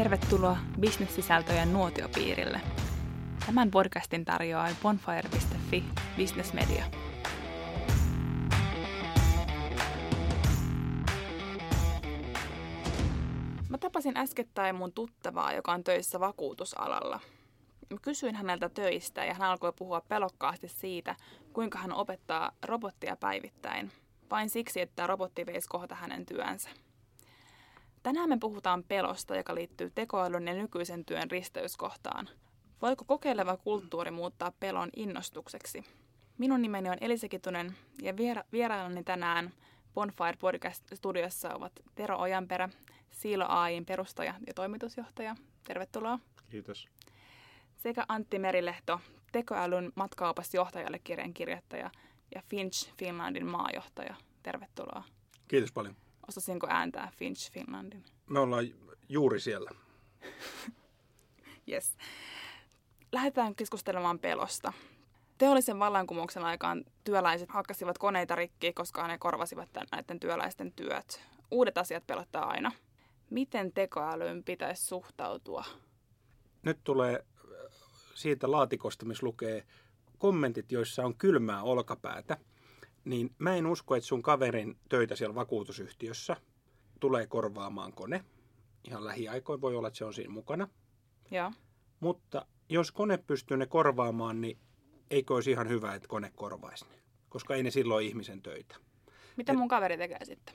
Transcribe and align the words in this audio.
Tervetuloa 0.00 0.56
bisnessisältöjen 0.80 1.72
nuotiopiirille. 1.72 2.60
Tämän 3.46 3.70
podcastin 3.70 4.24
tarjoaa 4.24 4.68
bonfire.fi 4.82 5.84
Business 6.16 6.52
Media. 6.52 6.84
Mä 13.68 13.78
tapasin 13.78 14.16
äskettäin 14.16 14.74
mun 14.74 14.92
tuttavaa, 14.92 15.52
joka 15.52 15.72
on 15.72 15.84
töissä 15.84 16.20
vakuutusalalla. 16.20 17.20
Mä 17.90 17.96
kysyin 18.02 18.34
häneltä 18.34 18.68
töistä 18.68 19.24
ja 19.24 19.34
hän 19.34 19.48
alkoi 19.48 19.72
puhua 19.78 20.00
pelokkaasti 20.00 20.68
siitä, 20.68 21.16
kuinka 21.52 21.78
hän 21.78 21.92
opettaa 21.92 22.52
robottia 22.64 23.16
päivittäin, 23.16 23.92
vain 24.30 24.50
siksi, 24.50 24.80
että 24.80 25.06
robotti 25.06 25.46
veisi 25.46 25.68
kohta 25.68 25.94
hänen 25.94 26.26
työnsä. 26.26 26.70
Tänään 28.02 28.28
me 28.28 28.38
puhutaan 28.40 28.84
pelosta, 28.84 29.36
joka 29.36 29.54
liittyy 29.54 29.90
tekoälyn 29.94 30.48
ja 30.48 30.54
nykyisen 30.54 31.04
työn 31.04 31.30
risteyskohtaan. 31.30 32.28
Voiko 32.82 33.04
kokeileva 33.04 33.56
kulttuuri 33.56 34.10
muuttaa 34.10 34.52
pelon 34.60 34.90
innostukseksi? 34.96 35.84
Minun 36.38 36.62
nimeni 36.62 36.90
on 36.90 36.96
Elisa 37.00 37.28
Kitunen 37.28 37.76
ja 38.02 38.12
viera- 38.12 38.44
vierailani 38.52 39.04
tänään 39.04 39.52
Bonfire 39.94 40.36
Podcast-studiossa 40.38 41.54
ovat 41.54 41.72
Tero 41.94 42.18
Ojanperä, 42.18 42.68
Siilo 43.10 43.44
AIin 43.48 43.86
perustaja 43.86 44.34
ja 44.46 44.54
toimitusjohtaja. 44.54 45.36
Tervetuloa. 45.64 46.18
Kiitos. 46.50 46.88
Sekä 47.76 48.04
Antti 48.08 48.38
Merilehto, 48.38 49.00
tekoälyn 49.32 49.92
matkaopas 49.94 50.54
johtajalle 50.54 50.98
kirjan 50.98 51.34
kirjoittaja 51.34 51.90
ja 52.34 52.42
Finch 52.48 52.92
Finlandin 52.98 53.46
maajohtaja. 53.46 54.14
Tervetuloa. 54.42 55.04
Kiitos 55.48 55.72
paljon. 55.72 55.96
Osasinko 56.30 56.66
ääntää 56.70 57.12
Finch 57.16 57.52
Finlandin? 57.52 58.04
Me 58.28 58.38
ollaan 58.38 58.64
juuri 59.08 59.40
siellä. 59.40 59.70
Yes. 61.68 61.96
Lähdetään 63.12 63.54
keskustelemaan 63.54 64.18
pelosta. 64.18 64.72
Teollisen 65.38 65.78
vallankumouksen 65.78 66.44
aikaan 66.44 66.84
työläiset 67.04 67.50
hakkasivat 67.50 67.98
koneita 67.98 68.34
rikki, 68.34 68.72
koska 68.72 69.06
ne 69.06 69.18
korvasivat 69.18 69.68
näiden 69.92 70.20
työläisten 70.20 70.72
työt. 70.72 71.20
Uudet 71.50 71.78
asiat 71.78 72.06
pelottaa 72.06 72.46
aina. 72.46 72.72
Miten 73.30 73.72
tekoälyyn 73.72 74.44
pitäisi 74.44 74.86
suhtautua? 74.86 75.64
Nyt 76.62 76.78
tulee 76.84 77.14
äh, 77.14 77.72
siitä 78.14 78.50
laatikosta, 78.50 79.06
missä 79.06 79.26
lukee 79.26 79.66
kommentit, 80.18 80.72
joissa 80.72 81.04
on 81.04 81.16
kylmää 81.16 81.62
olkapäätä. 81.62 82.36
Niin 83.04 83.34
mä 83.38 83.54
en 83.56 83.66
usko, 83.66 83.96
että 83.96 84.06
sun 84.06 84.22
kaverin 84.22 84.76
töitä 84.88 85.16
siellä 85.16 85.34
vakuutusyhtiössä 85.34 86.36
tulee 87.00 87.26
korvaamaan 87.26 87.92
kone. 87.92 88.24
Ihan 88.84 89.04
lähiaikoin 89.04 89.60
voi 89.60 89.76
olla, 89.76 89.88
että 89.88 89.98
se 89.98 90.04
on 90.04 90.14
siinä 90.14 90.32
mukana. 90.32 90.68
Joo. 91.30 91.52
Mutta 92.00 92.46
jos 92.68 92.92
kone 92.92 93.18
pystyy 93.18 93.56
ne 93.56 93.66
korvaamaan, 93.66 94.40
niin 94.40 94.58
eikö 95.10 95.34
olisi 95.34 95.50
ihan 95.50 95.68
hyvä, 95.68 95.94
että 95.94 96.08
kone 96.08 96.32
korvaisi 96.34 96.84
ne? 96.84 96.94
Koska 97.28 97.54
ei 97.54 97.62
ne 97.62 97.70
silloin 97.70 98.06
ihmisen 98.06 98.42
töitä. 98.42 98.76
Mitä 99.36 99.52
mun 99.52 99.68
kaveri 99.68 99.96
tekee 99.96 100.24
sitten? 100.24 100.54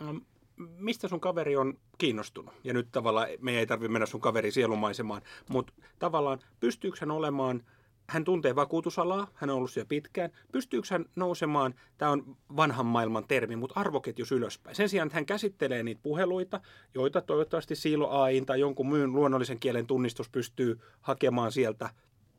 No, 0.00 0.20
mistä 0.56 1.08
sun 1.08 1.20
kaveri 1.20 1.56
on 1.56 1.78
kiinnostunut? 1.98 2.54
Ja 2.64 2.72
nyt 2.72 2.88
tavallaan 2.92 3.28
me 3.38 3.58
ei 3.58 3.66
tarvitse 3.66 3.92
mennä 3.92 4.06
sun 4.06 4.20
kaveri 4.20 4.50
sielumaisemaan, 4.50 5.22
mutta 5.48 5.72
tavallaan 5.98 6.38
pystyykö 6.60 6.96
hän 7.00 7.10
olemaan, 7.10 7.62
hän 8.10 8.24
tuntee 8.24 8.56
vakuutusalaa, 8.56 9.28
hän 9.34 9.50
on 9.50 9.56
ollut 9.56 9.70
siellä 9.70 9.88
pitkään, 9.88 10.30
pystyykö 10.52 10.86
hän 10.90 11.04
nousemaan, 11.16 11.74
tämä 11.98 12.10
on 12.10 12.36
vanhan 12.56 12.86
maailman 12.86 13.24
termi, 13.28 13.56
mutta 13.56 13.80
arvoketjus 13.80 14.32
ylöspäin. 14.32 14.76
Sen 14.76 14.88
sijaan, 14.88 15.06
että 15.06 15.16
hän 15.16 15.26
käsittelee 15.26 15.82
niitä 15.82 16.00
puheluita, 16.02 16.60
joita 16.94 17.20
toivottavasti 17.20 17.76
Siilo 17.76 18.10
AIin 18.10 18.46
tai 18.46 18.60
jonkun 18.60 18.88
myyn 18.88 19.12
luonnollisen 19.12 19.60
kielen 19.60 19.86
tunnistus 19.86 20.28
pystyy 20.28 20.80
hakemaan 21.00 21.52
sieltä 21.52 21.90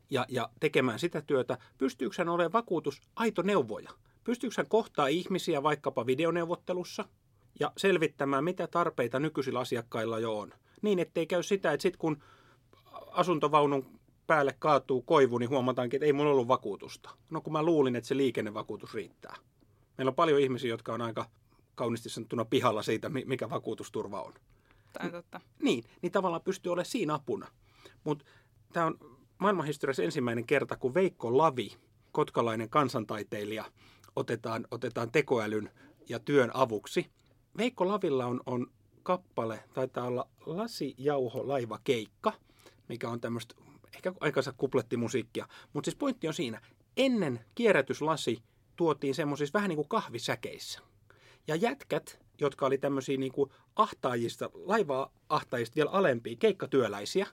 ja, 0.10 0.26
ja 0.30 0.50
tekemään 0.60 1.00
sitä 1.00 1.22
työtä, 1.22 1.58
pystyykö 1.78 2.16
hän 2.18 2.30
olemaan 2.30 2.54
vakuutus 2.54 3.02
aito 3.16 3.42
neuvoja? 3.42 3.90
Pystyykö 4.24 4.54
hän 4.58 4.70
kohtaa 4.70 5.08
ihmisiä 5.08 5.64
vaikkapa 5.64 6.06
videoneuvottelussa– 6.06 7.06
ja 7.60 7.72
selvittämään, 7.78 8.44
mitä 8.44 8.68
tarpeita 8.68 9.20
nykyisillä 9.20 9.60
asiakkailla 9.60 10.20
jo 10.20 10.40
on. 10.40 10.54
Niin, 10.82 11.00
ettei 11.00 11.28
käy 11.28 11.44
sitä, 11.44 11.72
että 11.72 11.82
sitten 11.82 12.00
kun 12.00 12.24
asuntovaunun 13.12 14.00
päälle 14.32 14.56
kaatuu 14.60 15.02
koivu, 15.02 15.38
niin 15.38 15.50
huomataankin, 15.50 15.98
että 15.98 16.06
ei 16.06 16.14
mulla 16.14 16.32
ollut 16.32 16.48
vakuutusta. 16.48 17.10
No 17.30 17.42
kun 17.42 17.54
mä 17.54 17.64
luulin, 17.64 17.96
että 17.96 18.08
se 18.08 18.18
liikennevakuutus 18.18 18.94
riittää. 18.94 19.36
Meillä 19.98 20.10
on 20.10 20.16
paljon 20.16 20.40
ihmisiä, 20.40 20.70
jotka 20.70 20.94
on 20.94 21.02
aika 21.02 21.26
kauniisti 21.76 22.10
sanottuna 22.10 22.46
pihalla 22.46 22.84
siitä, 22.84 23.10
mikä 23.10 23.50
vakuutusturva 23.50 24.22
on. 24.22 24.34
Tai 24.94 25.12
totta. 25.12 25.42
Niin, 25.62 25.84
niin 26.02 26.12
tavallaan 26.12 26.42
pystyy 26.42 26.72
olemaan 26.72 26.86
siinä 26.86 27.14
apuna. 27.14 27.48
Mutta 28.04 28.26
tämä 28.74 28.86
on 28.86 28.98
maailmanhistoriassa 29.38 30.04
ensimmäinen 30.04 30.46
kerta, 30.46 30.78
kun 30.78 30.94
Veikko 30.94 31.38
Lavi, 31.38 31.72
kotkalainen 32.12 32.70
kansantaiteilija, 32.70 33.66
otetaan, 34.16 34.68
otetaan 34.72 35.12
tekoälyn 35.12 35.70
ja 36.10 36.20
työn 36.20 36.52
avuksi– 36.54 37.06
Veikko 37.58 37.88
Lavilla 37.88 38.26
on, 38.26 38.42
on 38.46 38.68
kappale, 39.04 39.64
taitaa 39.74 40.08
olla 40.08 40.28
Lasijauho 40.46 41.48
laiva 41.48 41.80
keikka, 41.84 42.34
mikä 42.90 43.10
on 43.10 43.22
tämmöistä 43.22 43.56
ehkä 43.96 44.14
aikansa 44.20 44.54
kuplettimusiikkia. 44.58 45.48
Mutta 45.74 45.86
siis 45.88 45.98
pointti 45.98 46.28
on 46.28 46.34
siinä, 46.34 46.62
ennen 46.98 47.46
kierrätyslasi 47.56 48.44
tuotiin 48.76 49.16
semmoisissa 49.16 49.54
vähän 49.54 49.70
niin 49.70 49.76
kuin 49.78 49.90
kahvisäkeissä. 49.90 50.80
Ja 51.48 51.56
jätkät, 51.56 52.20
jotka 52.42 52.66
oli 52.66 52.78
tämmöisiä 52.78 53.18
niin 53.18 53.32
kuin 53.32 53.52
ahtaajista, 53.76 54.50
laiva-ahtaajista 54.54 55.76
vielä 55.76 55.92
alempia, 55.92 56.36
keikkatyöläisiä, 56.40 57.28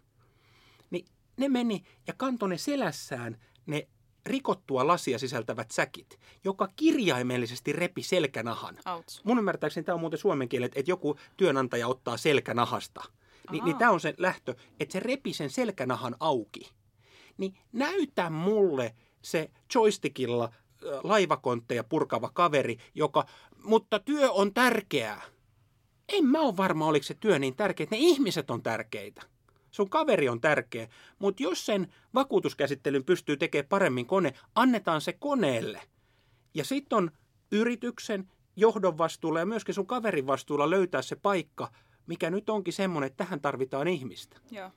niin 0.91 1.07
ne 1.37 1.49
meni 1.49 1.83
ja 2.07 2.15
kantoi 2.17 2.49
ne 2.49 2.59
selässään 2.59 3.37
ne 3.67 3.89
rikottua 4.27 4.87
lasia 4.87 5.19
sisältävät 5.19 5.71
säkit, 5.71 6.19
joka 6.45 6.69
kirjaimellisesti 6.77 7.73
repi 7.73 8.03
selkänahan. 8.03 8.79
Outs. 8.87 9.25
Mun 9.25 9.39
ymmärtääkseni 9.39 9.85
tämä 9.85 9.95
on 9.95 10.01
muuten 10.01 10.19
suomen 10.19 10.49
kieli, 10.49 10.65
että 10.65 10.83
joku 10.87 11.19
työnantaja 11.37 11.89
ottaa 11.89 12.17
selkänahasta. 12.17 13.05
Ni, 13.51 13.61
niin 13.61 13.77
tämä 13.77 13.91
on 13.91 14.01
se 14.01 14.15
lähtö, 14.19 14.55
että 14.81 14.93
se 14.93 15.01
repi 15.01 15.33
sen 15.33 15.51
selkänahan 15.51 16.17
auki. 16.21 16.73
Niin 17.39 17.55
näytä 17.73 18.31
mulle 18.31 18.95
se 19.23 19.51
joystickilla 19.75 20.53
laivakontteja 21.03 21.85
purkava 21.85 22.31
kaveri, 22.35 22.79
joka, 22.95 23.27
mutta 23.65 23.99
työ 23.99 24.31
on 24.31 24.55
tärkeää. 24.55 25.23
En 26.09 26.25
mä 26.25 26.41
ole 26.41 26.57
varma, 26.57 26.87
oliko 26.87 27.05
se 27.05 27.15
työ 27.15 27.39
niin 27.39 27.57
tärkeä, 27.57 27.85
että 27.85 27.97
ne 27.97 28.01
ihmiset 28.01 28.51
on 28.51 28.63
tärkeitä. 28.63 29.23
Sun 29.71 29.91
kaveri 29.91 30.29
on 30.29 30.41
tärkeä, 30.41 30.89
mutta 31.19 31.43
jos 31.43 31.67
sen 31.67 31.95
vakuutuskäsittelyn 32.15 33.05
pystyy 33.05 33.37
tekemään 33.37 33.69
paremmin 33.69 34.07
kone, 34.07 34.35
annetaan 34.55 35.01
se 35.01 35.13
koneelle. 35.13 35.81
Ja 36.55 36.65
sitten 36.65 36.97
on 36.97 37.11
yrityksen 37.53 38.31
johdon 38.57 38.99
vastuulla 38.99 39.39
ja 39.39 39.47
myöskin 39.47 39.75
sun 39.75 39.87
kaverin 39.87 40.27
vastuulla 40.27 40.71
löytää 40.71 41.03
se 41.03 41.17
paikka, 41.17 41.73
mikä 42.09 42.31
nyt 42.31 42.51
onkin 42.51 42.73
semmoinen, 42.73 43.07
että 43.07 43.25
tähän 43.25 43.41
tarvitaan 43.41 43.89
ihmistä. 43.89 44.37
Joo. 44.51 44.71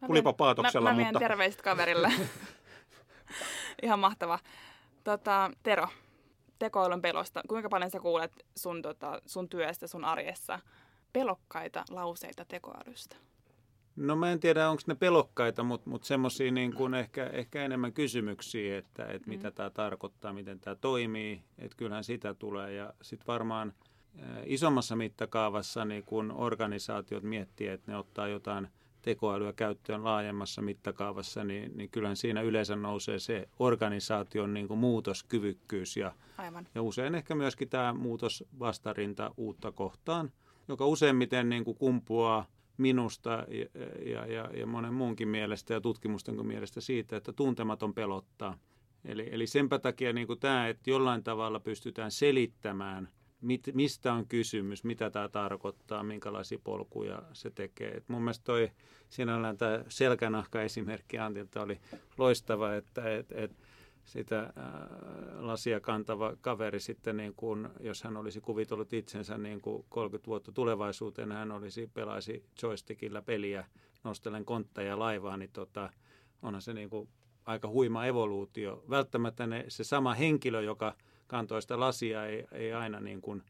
Mä 0.00 0.06
Tulipa 0.06 0.32
paatoksella, 0.32 0.90
mä, 0.92 0.96
mä 0.96 1.04
mutta- 1.04 1.18
terveiset 1.18 1.62
kaverille. 1.62 2.12
Ihan 3.82 3.98
mahtava. 3.98 4.38
Tota, 5.04 5.50
Tero, 5.62 5.88
tekoälyn 6.58 7.02
pelosta. 7.02 7.42
Kuinka 7.48 7.68
paljon 7.68 7.90
sä 7.90 8.00
kuulet 8.00 8.46
sun, 8.56 8.82
tota, 8.82 9.22
sun 9.26 9.48
työstä, 9.48 9.86
sun 9.86 10.04
arjessa 10.04 10.60
pelokkaita 11.12 11.84
lauseita 11.90 12.44
tekoälystä? 12.44 13.16
No 13.96 14.16
mä 14.16 14.32
en 14.32 14.40
tiedä, 14.40 14.70
onko 14.70 14.82
ne 14.86 14.94
pelokkaita, 14.94 15.62
mutta 15.62 15.90
mut 15.90 16.04
semmoisia 16.04 16.50
niin 16.52 16.74
kuin 16.74 16.94
ehkä, 16.94 17.26
ehkä 17.26 17.64
enemmän 17.64 17.92
kysymyksiä, 17.92 18.78
että, 18.78 19.06
että 19.06 19.28
mitä 19.28 19.50
tämä 19.50 19.70
tarkoittaa, 19.70 20.32
miten 20.32 20.60
tämä 20.60 20.74
toimii. 20.74 21.42
Että 21.58 21.76
kyllähän 21.76 22.04
sitä 22.04 22.34
tulee. 22.34 22.72
Ja 22.72 22.92
sitten 23.02 23.26
varmaan 23.26 23.72
isommassa 24.44 24.96
mittakaavassa 24.96 25.84
niin 25.84 26.02
kun 26.04 26.32
organisaatiot 26.32 27.22
miettii, 27.22 27.68
että 27.68 27.92
ne 27.92 27.98
ottaa 27.98 28.28
jotain 28.28 28.68
tekoälyä 29.02 29.52
käyttöön 29.52 30.04
laajemmassa 30.04 30.62
mittakaavassa, 30.62 31.44
niin, 31.44 31.76
niin 31.76 31.90
kyllähän 31.90 32.16
siinä 32.16 32.42
yleensä 32.42 32.76
nousee 32.76 33.18
se 33.18 33.48
organisaation 33.58 34.54
niin 34.54 34.68
kuin 34.68 34.78
muutoskyvykkyys 34.78 35.96
ja, 35.96 36.12
Aivan. 36.38 36.68
ja 36.74 36.82
usein 36.82 37.14
ehkä 37.14 37.34
myöskin 37.34 37.68
tämä 37.68 37.92
muutos 37.92 38.44
vastarinta 38.58 39.30
uutta 39.36 39.72
kohtaan, 39.72 40.32
joka 40.68 40.86
useimmiten 40.86 41.48
niin 41.48 41.64
kuin 41.64 41.76
kumpuaa 41.76 42.46
minusta 42.76 43.30
ja, 43.30 43.66
ja, 44.12 44.26
ja, 44.26 44.50
ja 44.54 44.66
monen 44.66 44.94
muunkin 44.94 45.28
mielestä 45.28 45.74
ja 45.74 45.80
tutkimusten 45.80 46.46
mielestä 46.46 46.80
siitä, 46.80 47.16
että 47.16 47.32
tuntematon 47.32 47.94
pelottaa. 47.94 48.58
Eli, 49.04 49.28
eli 49.32 49.46
senpä 49.46 49.78
takia 49.78 50.12
niin 50.12 50.26
kuin 50.26 50.40
tämä, 50.40 50.68
että 50.68 50.90
jollain 50.90 51.24
tavalla 51.24 51.60
pystytään 51.60 52.10
selittämään, 52.10 53.08
mit, 53.40 53.70
mistä 53.74 54.12
on 54.12 54.26
kysymys, 54.26 54.84
mitä 54.84 55.10
tämä 55.10 55.28
tarkoittaa, 55.28 56.02
minkälaisia 56.02 56.58
polkuja 56.64 57.22
se 57.32 57.50
tekee. 57.50 57.90
Et 57.90 58.08
mun 58.08 58.22
mielestä 58.22 58.44
toi 58.44 58.70
sinällään 59.08 59.56
tämä 59.56 59.84
selkänahka-esimerkki 59.88 61.18
Antilta 61.18 61.62
oli 61.62 61.80
loistava, 62.18 62.74
että 62.74 63.14
et, 63.14 63.32
et, 63.32 63.52
sitä 64.06 64.40
äh, 64.40 64.52
lasia 65.38 65.80
kantava 65.80 66.36
kaveri 66.40 66.80
sitten, 66.80 67.16
niin 67.16 67.34
kuin, 67.36 67.68
jos 67.80 68.02
hän 68.02 68.16
olisi 68.16 68.40
kuvitellut 68.40 68.92
itsensä 68.92 69.38
niin 69.38 69.60
kuin 69.60 69.84
30 69.88 70.26
vuotta 70.26 70.52
tulevaisuuteen, 70.52 71.32
hän 71.32 71.52
olisi 71.52 71.90
pelaisi 71.94 72.44
joystickilla 72.62 73.22
peliä, 73.22 73.64
nostelen 74.04 74.44
kontteja 74.44 74.98
laivaa, 74.98 75.36
niin 75.36 75.50
tota, 75.52 75.90
onhan 76.42 76.62
se 76.62 76.74
niin 76.74 76.90
kuin 76.90 77.08
aika 77.44 77.68
huima 77.68 78.06
evoluutio. 78.06 78.84
Välttämättä 78.90 79.46
ne, 79.46 79.64
se 79.68 79.84
sama 79.84 80.14
henkilö, 80.14 80.62
joka 80.62 80.94
kantoi 81.26 81.62
sitä 81.62 81.80
lasia, 81.80 82.26
ei, 82.26 82.46
ei 82.52 82.72
aina 82.72 83.00
niin 83.00 83.20
kuin, 83.20 83.42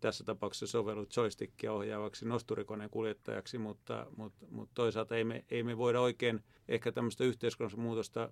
tässä 0.00 0.24
tapauksessa 0.24 0.66
sovellu 0.66 1.06
joystickia 1.16 1.72
ohjaavaksi 1.72 2.26
nosturikoneen 2.26 2.90
kuljettajaksi, 2.90 3.58
mutta, 3.58 4.06
mutta, 4.16 4.46
mutta 4.50 4.74
toisaalta 4.74 5.16
ei 5.16 5.24
me, 5.24 5.44
ei 5.50 5.62
me 5.62 5.78
voida 5.78 6.00
oikein 6.00 6.44
ehkä 6.68 6.92
tämmöistä 6.92 7.24
yhteiskunnallista 7.24 7.80
muutosta 7.80 8.30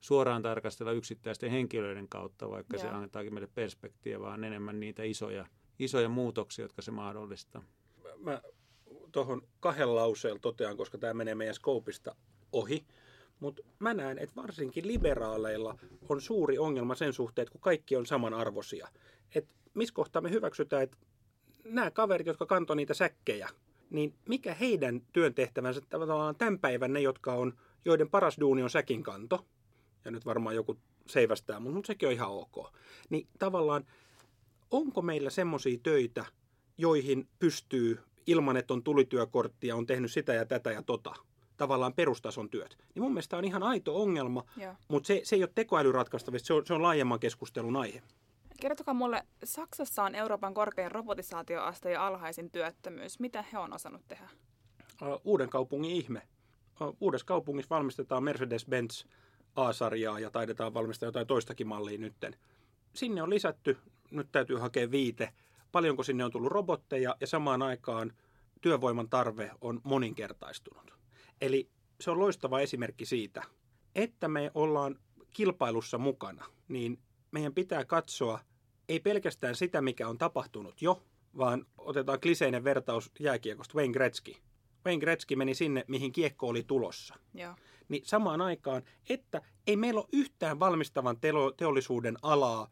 suoraan 0.00 0.42
tarkastella 0.42 0.92
yksittäisten 0.92 1.50
henkilöiden 1.50 2.08
kautta, 2.08 2.50
vaikka 2.50 2.76
Joo. 2.76 2.82
se 2.82 2.88
annetaakin 2.88 3.34
meille 3.34 3.48
perspektiiviä, 3.54 4.20
vaan 4.20 4.44
enemmän 4.44 4.80
niitä 4.80 5.02
isoja, 5.02 5.46
isoja 5.78 6.08
muutoksia, 6.08 6.64
jotka 6.64 6.82
se 6.82 6.90
mahdollistaa. 6.90 7.62
Mä 8.16 8.42
tuohon 9.12 9.42
kahden 9.60 9.94
lauseella 9.94 10.38
totean, 10.38 10.76
koska 10.76 10.98
tämä 10.98 11.14
menee 11.14 11.34
meidän 11.34 11.54
skoopista 11.54 12.14
ohi. 12.52 12.86
Mutta 13.40 13.62
mä 13.78 13.94
näen, 13.94 14.18
että 14.18 14.36
varsinkin 14.36 14.86
liberaaleilla 14.86 15.78
on 16.08 16.20
suuri 16.20 16.58
ongelma 16.58 16.94
sen 16.94 17.12
suhteen, 17.12 17.42
että 17.42 17.52
kun 17.52 17.60
kaikki 17.60 17.96
on 17.96 18.06
samanarvoisia. 18.06 18.88
Että 19.34 19.54
missä 19.74 19.94
kohtaa 19.94 20.22
me 20.22 20.30
hyväksytään, 20.30 20.82
että 20.82 20.96
nämä 21.64 21.90
kaverit, 21.90 22.26
jotka 22.26 22.46
kantoi 22.46 22.76
niitä 22.76 22.94
säkkejä, 22.94 23.48
niin 23.90 24.14
mikä 24.28 24.54
heidän 24.54 25.00
työntehtävänsä 25.12 25.80
tavallaan 25.88 26.36
tämän 26.36 26.58
päivän 26.58 26.92
ne, 26.92 27.00
jotka 27.00 27.32
on, 27.32 27.52
joiden 27.84 28.10
paras 28.10 28.36
duuni 28.40 28.62
on 28.62 28.70
säkin 28.70 29.02
kanto, 29.02 29.46
ja 30.04 30.10
nyt 30.10 30.26
varmaan 30.26 30.54
joku 30.54 30.76
seivästää, 31.06 31.60
mutta 31.60 31.86
sekin 31.86 32.08
on 32.08 32.12
ihan 32.12 32.30
ok. 32.30 32.72
Niin 33.10 33.28
tavallaan, 33.38 33.86
onko 34.70 35.02
meillä 35.02 35.30
semmoisia 35.30 35.78
töitä, 35.82 36.24
joihin 36.78 37.28
pystyy 37.38 37.98
ilman, 38.26 38.56
että 38.56 38.74
on 38.74 38.82
tulityökortti 38.82 39.66
ja 39.66 39.76
on 39.76 39.86
tehnyt 39.86 40.12
sitä 40.12 40.34
ja 40.34 40.46
tätä 40.46 40.72
ja 40.72 40.82
tota, 40.82 41.14
tavallaan 41.56 41.92
perustason 41.92 42.50
työt. 42.50 42.78
Niin 42.94 43.02
mun 43.02 43.12
mielestä 43.12 43.36
on 43.36 43.44
ihan 43.44 43.62
aito 43.62 44.02
ongelma, 44.02 44.44
Joo. 44.56 44.74
mutta 44.88 45.06
se, 45.06 45.20
se 45.24 45.36
ei 45.36 45.42
ole 45.42 45.50
tekoäly 45.54 45.92
ratkaistavista, 45.92 46.46
se 46.46 46.52
on, 46.54 46.66
se 46.66 46.74
on 46.74 46.82
laajemman 46.82 47.20
keskustelun 47.20 47.76
aihe. 47.76 48.02
Kertokaa 48.60 48.94
mulle, 48.94 49.22
Saksassa 49.44 50.02
on 50.02 50.14
Euroopan 50.14 50.54
korkein 50.54 50.92
robotisaatioaste 50.92 51.90
ja 51.90 52.06
alhaisin 52.06 52.50
työttömyys. 52.50 53.20
Mitä 53.20 53.44
he 53.52 53.58
on 53.58 53.72
osannut 53.72 54.02
tehdä? 54.08 54.28
Uuden 55.24 55.48
kaupungin 55.50 55.90
ihme. 55.90 56.22
Uudessa 57.00 57.26
kaupungissa 57.26 57.74
valmistetaan 57.74 58.22
Mercedes-Benz 58.22 59.06
A-sarjaa 59.56 60.20
ja 60.20 60.30
taidetaan 60.30 60.74
valmistaa 60.74 61.06
jotain 61.06 61.26
toistakin 61.26 61.66
mallia 61.66 61.98
nytten. 61.98 62.36
Sinne 62.94 63.22
on 63.22 63.30
lisätty, 63.30 63.78
nyt 64.10 64.28
täytyy 64.32 64.56
hakea 64.56 64.90
viite, 64.90 65.32
paljonko 65.72 66.02
sinne 66.02 66.24
on 66.24 66.30
tullut 66.30 66.52
robotteja 66.52 67.16
ja 67.20 67.26
samaan 67.26 67.62
aikaan 67.62 68.12
työvoiman 68.60 69.08
tarve 69.08 69.50
on 69.60 69.80
moninkertaistunut. 69.84 70.95
Eli 71.40 71.70
se 72.00 72.10
on 72.10 72.18
loistava 72.18 72.60
esimerkki 72.60 73.06
siitä, 73.06 73.42
että 73.94 74.28
me 74.28 74.50
ollaan 74.54 74.98
kilpailussa 75.30 75.98
mukana, 75.98 76.46
niin 76.68 76.98
meidän 77.30 77.54
pitää 77.54 77.84
katsoa 77.84 78.40
ei 78.88 79.00
pelkästään 79.00 79.54
sitä, 79.54 79.82
mikä 79.82 80.08
on 80.08 80.18
tapahtunut 80.18 80.82
jo, 80.82 81.02
vaan 81.38 81.66
otetaan 81.78 82.20
kliseinen 82.20 82.64
vertaus 82.64 83.10
jääkiekosta 83.20 83.78
Wayne 83.78 83.92
Gretzky. 83.92 84.34
Wayne 84.86 85.00
Gretzky 85.00 85.36
meni 85.36 85.54
sinne, 85.54 85.84
mihin 85.88 86.12
kiekko 86.12 86.48
oli 86.48 86.62
tulossa. 86.62 87.14
Joo. 87.34 87.54
Niin 87.88 88.02
samaan 88.06 88.40
aikaan, 88.40 88.82
että 89.08 89.42
ei 89.66 89.76
meillä 89.76 90.00
ole 90.00 90.08
yhtään 90.12 90.58
valmistavan 90.58 91.16
teollisuuden 91.56 92.16
alaa, 92.22 92.70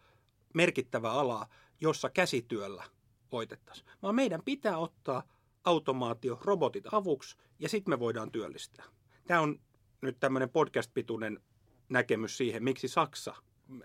merkittävää 0.55 1.13
alaa, 1.13 1.49
jossa 1.81 2.11
käsityöllä 2.11 2.85
voitettaisiin. 3.33 3.89
Vaan 4.03 4.15
meidän 4.15 4.43
pitää 4.45 4.79
ottaa 4.79 5.23
automaatio, 5.65 6.39
robotit 6.45 6.85
avuksi 6.93 7.37
ja 7.59 7.69
sitten 7.69 7.93
me 7.93 7.99
voidaan 7.99 8.33
työllistää. 8.33 8.85
Tämä 9.27 9.41
on 9.41 9.61
nyt 10.01 10.17
tämmöinen 10.21 10.51
podcast-pituinen 10.51 11.41
näkemys 11.89 12.37
siihen, 12.37 12.65
miksi 12.65 12.89
Saksa 12.89 13.35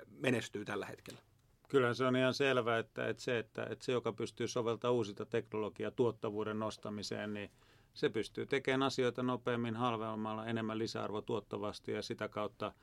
menestyy 0.10 0.66
tällä 0.66 0.86
hetkellä. 0.86 1.20
Kyllä 1.68 1.94
se 1.94 2.06
on 2.06 2.16
ihan 2.16 2.34
selvää, 2.34 2.80
että, 2.80 3.08
että, 3.08 3.24
se, 3.24 3.40
että, 3.40 3.64
että 3.64 3.86
se, 3.86 3.92
joka 3.92 4.14
pystyy 4.14 4.48
soveltamaan 4.48 4.96
uusita 4.96 5.26
teknologiaa 5.26 5.92
tuottavuuden 5.92 6.60
nostamiseen, 6.60 7.34
niin 7.34 7.52
se 7.94 8.10
pystyy 8.10 8.46
tekemään 8.46 8.84
asioita 8.84 9.24
nopeammin, 9.24 9.76
halvemmalla, 9.76 10.46
enemmän 10.46 10.78
lisäarvo 10.78 11.22
tuottavasti 11.22 11.92
ja 11.92 12.02
sitä 12.02 12.28
kautta 12.28 12.74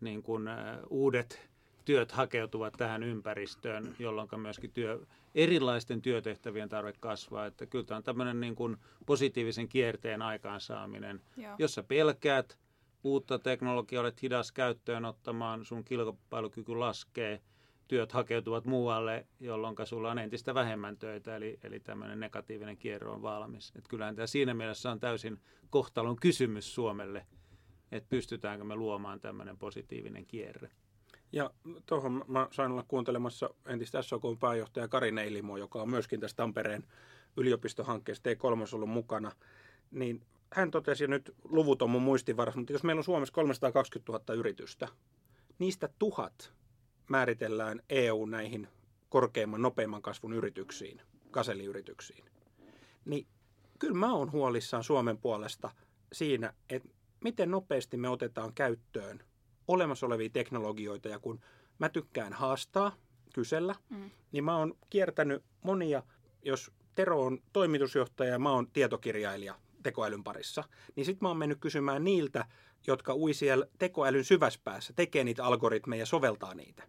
niin 0.00 0.22
kuin, 0.22 0.48
uudet 0.90 1.48
työt 1.88 2.12
hakeutuvat 2.12 2.74
tähän 2.78 3.02
ympäristöön, 3.02 3.94
jolloin 3.98 4.28
myöskin 4.36 4.70
työ, 4.72 5.06
erilaisten 5.34 6.02
työtehtävien 6.02 6.68
tarve 6.68 6.92
kasvaa. 7.00 7.46
Että 7.46 7.66
kyllä 7.66 7.84
tämä 7.84 7.96
on 7.96 8.02
tämmöinen 8.02 8.40
niin 8.40 8.54
kuin 8.54 8.76
positiivisen 9.06 9.68
kierteen 9.68 10.22
aikaansaaminen, 10.22 11.20
Joo. 11.36 11.54
jossa 11.58 11.82
pelkäät 11.82 12.58
uutta 13.04 13.38
teknologiaa, 13.38 14.00
olet 14.00 14.22
hidas 14.22 14.52
käyttöön 14.52 15.04
ottamaan, 15.04 15.64
sun 15.64 15.84
kilpailukyky 15.84 16.76
laskee, 16.76 17.40
työt 17.88 18.12
hakeutuvat 18.12 18.64
muualle, 18.64 19.26
jolloin 19.40 19.76
sulla 19.84 20.10
on 20.10 20.18
entistä 20.18 20.54
vähemmän 20.54 20.96
töitä, 20.96 21.36
eli, 21.36 21.58
eli 21.62 21.80
tämmöinen 21.80 22.20
negatiivinen 22.20 22.76
kierro 22.76 23.12
on 23.12 23.22
valmis. 23.22 23.72
Et 23.76 23.88
kyllähän 23.88 24.16
tämä 24.16 24.26
siinä 24.26 24.54
mielessä 24.54 24.90
on 24.90 25.00
täysin 25.00 25.40
kohtalon 25.70 26.16
kysymys 26.16 26.74
Suomelle, 26.74 27.26
että 27.92 28.08
pystytäänkö 28.08 28.64
me 28.64 28.76
luomaan 28.76 29.20
tämmöinen 29.20 29.58
positiivinen 29.58 30.26
kierre. 30.26 30.70
Ja 31.32 31.50
tuohon 31.86 32.24
mä 32.28 32.48
sain 32.50 32.72
olla 32.72 32.84
kuuntelemassa 32.88 33.50
entistä 33.66 34.02
SOK 34.02 34.22
pääjohtaja 34.40 34.88
Kari 34.88 35.12
Neilimo, 35.12 35.56
joka 35.56 35.82
on 35.82 35.90
myöskin 35.90 36.20
tässä 36.20 36.36
Tampereen 36.36 36.84
yliopistohankkeessa 37.36 38.22
T3 38.30 38.74
ollut 38.74 38.90
mukana, 38.90 39.32
niin 39.90 40.22
hän 40.52 40.70
totesi, 40.70 41.06
nyt 41.06 41.34
luvut 41.44 41.82
on 41.82 41.90
mun 41.90 42.02
muistivarassa, 42.02 42.58
mutta 42.58 42.72
jos 42.72 42.82
meillä 42.82 43.00
on 43.00 43.04
Suomessa 43.04 43.34
320 43.34 44.12
000 44.12 44.40
yritystä, 44.40 44.88
niistä 45.58 45.88
tuhat 45.98 46.52
määritellään 47.08 47.82
EU 47.90 48.26
näihin 48.26 48.68
korkeimman, 49.08 49.62
nopeimman 49.62 50.02
kasvun 50.02 50.32
yrityksiin, 50.32 51.02
kaseliyrityksiin. 51.30 52.24
Niin 53.04 53.26
kyllä 53.78 53.98
mä 53.98 54.14
oon 54.14 54.32
huolissaan 54.32 54.84
Suomen 54.84 55.18
puolesta 55.18 55.70
siinä, 56.12 56.52
että 56.70 56.88
miten 57.24 57.50
nopeasti 57.50 57.96
me 57.96 58.08
otetaan 58.08 58.54
käyttöön 58.54 59.24
olemassa 59.68 60.06
olevia 60.06 60.30
teknologioita. 60.30 61.08
Ja 61.08 61.18
kun 61.18 61.40
mä 61.78 61.88
tykkään 61.88 62.32
haastaa, 62.32 62.92
kysellä, 63.34 63.74
mm. 63.90 64.10
niin 64.32 64.44
mä 64.44 64.56
oon 64.56 64.74
kiertänyt 64.90 65.44
monia, 65.64 66.02
jos 66.42 66.72
Tero 66.94 67.22
on 67.22 67.38
toimitusjohtaja 67.52 68.32
ja 68.32 68.38
mä 68.38 68.50
oon 68.50 68.70
tietokirjailija 68.70 69.54
tekoälyn 69.82 70.24
parissa, 70.24 70.64
niin 70.96 71.04
sitten 71.06 71.24
mä 71.24 71.28
oon 71.28 71.36
mennyt 71.36 71.58
kysymään 71.60 72.04
niiltä, 72.04 72.44
jotka 72.86 73.14
ui 73.14 73.34
siellä 73.34 73.66
tekoälyn 73.78 74.24
syväspäässä, 74.24 74.92
tekee 74.92 75.24
niitä 75.24 75.44
algoritmeja 75.44 76.02
ja 76.02 76.06
soveltaa 76.06 76.54
niitä. 76.54 76.82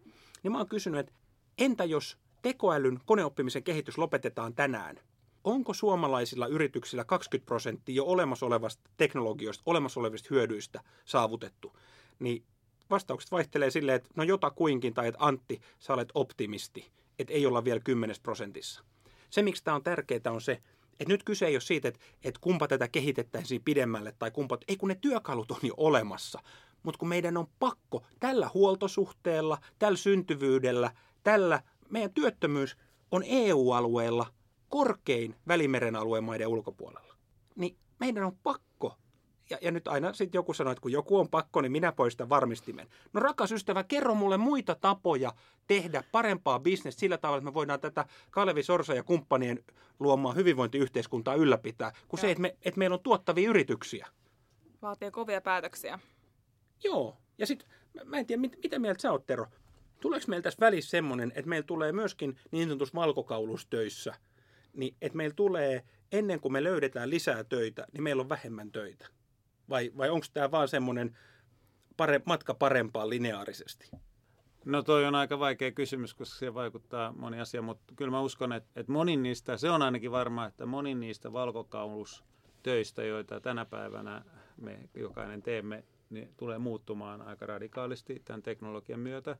Niin 0.43 0.51
mä 0.51 0.57
oon 0.57 0.67
kysynyt, 0.67 0.99
että 0.99 1.13
entä 1.57 1.83
jos 1.83 2.17
tekoälyn 2.41 2.99
koneoppimisen 3.05 3.63
kehitys 3.63 3.97
lopetetaan 3.97 4.53
tänään? 4.53 4.99
Onko 5.43 5.73
suomalaisilla 5.73 6.47
yrityksillä 6.47 7.03
20 7.03 7.45
prosenttia 7.45 7.95
jo 7.95 8.05
olemassa 8.05 8.45
olevasta 8.45 8.89
teknologioista, 8.97 9.63
olemassa 9.65 9.99
olevista 9.99 10.27
hyödyistä 10.31 10.83
saavutettu? 11.05 11.77
Niin 12.19 12.43
vastaukset 12.89 13.31
vaihtelee 13.31 13.71
silleen, 13.71 13.95
että 13.95 14.09
no 14.15 14.23
jotakuinkin, 14.23 14.93
tai 14.93 15.07
että 15.07 15.25
Antti, 15.25 15.61
sä 15.79 15.93
olet 15.93 16.09
optimisti, 16.13 16.91
että 17.19 17.33
ei 17.33 17.45
olla 17.45 17.63
vielä 17.63 17.79
10 17.79 18.15
prosentissa. 18.23 18.83
Se, 19.29 19.41
miksi 19.41 19.63
tämä 19.63 19.75
on 19.75 19.83
tärkeää, 19.83 20.21
on 20.31 20.41
se, 20.41 20.51
että 20.99 21.13
nyt 21.13 21.23
kyse 21.23 21.45
ei 21.47 21.55
ole 21.55 21.61
siitä, 21.61 21.87
että, 21.87 21.99
että 22.23 22.39
kumpa 22.43 22.67
tätä 22.67 22.87
kehitettäisiin 22.87 23.61
pidemmälle 23.65 24.15
tai 24.19 24.31
kumpa, 24.31 24.57
ei 24.67 24.77
kun 24.77 24.89
ne 24.89 24.95
työkalut 25.01 25.51
on 25.51 25.59
jo 25.63 25.73
olemassa. 25.77 26.39
Mutta 26.83 26.97
kun 26.97 27.07
meidän 27.07 27.37
on 27.37 27.47
pakko 27.59 28.03
tällä 28.19 28.49
huoltosuhteella, 28.53 29.57
tällä 29.79 29.97
syntyvyydellä, 29.97 30.91
tällä 31.23 31.61
meidän 31.89 32.13
työttömyys 32.13 32.77
on 33.11 33.23
EU-alueella 33.25 34.33
korkein 34.69 35.35
Välimeren 35.47 35.95
alueen 35.95 36.23
maiden 36.23 36.47
ulkopuolella. 36.47 37.15
Niin 37.55 37.77
meidän 37.99 38.23
on 38.23 38.37
pakko 38.43 38.68
ja, 39.49 39.57
ja 39.61 39.71
nyt 39.71 39.87
aina 39.87 40.13
sitten 40.13 40.37
joku 40.37 40.53
sanoo, 40.53 40.71
että 40.71 40.81
kun 40.81 40.91
joku 40.91 41.17
on 41.17 41.29
pakko, 41.29 41.61
niin 41.61 41.71
minä 41.71 41.91
poistan 41.91 42.29
varmistimen. 42.29 42.87
No 43.13 43.19
rakas 43.19 43.51
ystävä, 43.51 43.83
kerro 43.83 44.15
mulle 44.15 44.37
muita 44.37 44.75
tapoja 44.75 45.33
tehdä 45.67 46.03
parempaa 46.11 46.59
bisnestä 46.59 46.99
sillä 46.99 47.17
tavalla, 47.17 47.37
että 47.37 47.49
me 47.49 47.53
voidaan 47.53 47.79
tätä 47.79 48.05
Kalevi 48.31 48.63
Sorsa 48.63 48.93
ja 48.93 49.03
kumppanien 49.03 49.63
luomaan 49.99 50.35
hyvinvointiyhteiskuntaa 50.35 51.35
ylläpitää, 51.35 51.91
kuin 52.07 52.17
Joo. 52.17 52.21
se, 52.21 52.31
että, 52.31 52.41
me, 52.41 52.55
että 52.65 52.77
meillä 52.77 52.93
on 52.93 53.03
tuottavia 53.03 53.49
yrityksiä. 53.49 54.07
Vaatii 54.81 55.11
kovia 55.11 55.41
päätöksiä. 55.41 55.99
Joo. 56.83 57.17
Ja 57.37 57.45
sitten, 57.45 57.69
mä 58.05 58.17
en 58.17 58.25
tiedä, 58.25 58.41
mit, 58.41 58.59
mitä 58.63 58.79
mieltä 58.79 59.01
sä 59.01 59.11
oot, 59.11 59.25
Tero? 59.25 59.45
Tuleeko 60.01 60.25
meillä 60.27 60.43
tässä 60.43 60.59
välissä 60.59 60.89
semmoinen, 60.89 61.31
että 61.35 61.49
meillä 61.49 61.65
tulee 61.65 61.91
myöskin 61.91 62.37
niin 62.51 62.67
sanotussa 62.67 62.95
valkokaulusstöissä, 62.95 64.13
niin 64.73 64.95
että 65.01 65.17
meillä 65.17 65.33
tulee, 65.35 65.83
ennen 66.11 66.39
kuin 66.39 66.51
me 66.51 66.63
löydetään 66.63 67.09
lisää 67.09 67.43
töitä, 67.43 67.87
niin 67.93 68.03
meillä 68.03 68.21
on 68.21 68.29
vähemmän 68.29 68.71
töitä? 68.71 69.07
Vai, 69.69 69.91
vai 69.97 70.09
onko 70.09 70.25
tämä 70.33 70.51
vaan 70.51 70.67
semmoinen 70.67 71.17
pare, 71.97 72.21
matka 72.25 72.53
parempaan 72.53 73.09
lineaarisesti? 73.09 73.91
No 74.65 74.83
toi 74.83 75.05
on 75.05 75.15
aika 75.15 75.39
vaikea 75.39 75.71
kysymys, 75.71 76.13
koska 76.13 76.39
se 76.39 76.53
vaikuttaa 76.53 77.11
moni 77.11 77.39
asia, 77.39 77.61
mutta 77.61 77.93
kyllä 77.95 78.11
mä 78.11 78.21
uskon, 78.21 78.53
että, 78.53 78.69
että 78.75 78.91
moni 78.91 79.17
niistä, 79.17 79.57
se 79.57 79.69
on 79.69 79.81
ainakin 79.81 80.11
varma, 80.11 80.45
että 80.45 80.65
moni 80.65 80.95
niistä 80.95 81.33
valkokaulutöistä, 81.33 83.03
joita 83.03 83.39
tänä 83.39 83.65
päivänä 83.65 84.23
me 84.57 84.79
jokainen 84.95 85.41
teemme, 85.41 85.83
niin 86.09 86.33
tulee 86.37 86.57
muuttumaan 86.57 87.21
aika 87.21 87.45
radikaalisti 87.45 88.21
tämän 88.25 88.41
teknologian 88.41 88.99
myötä. 88.99 89.37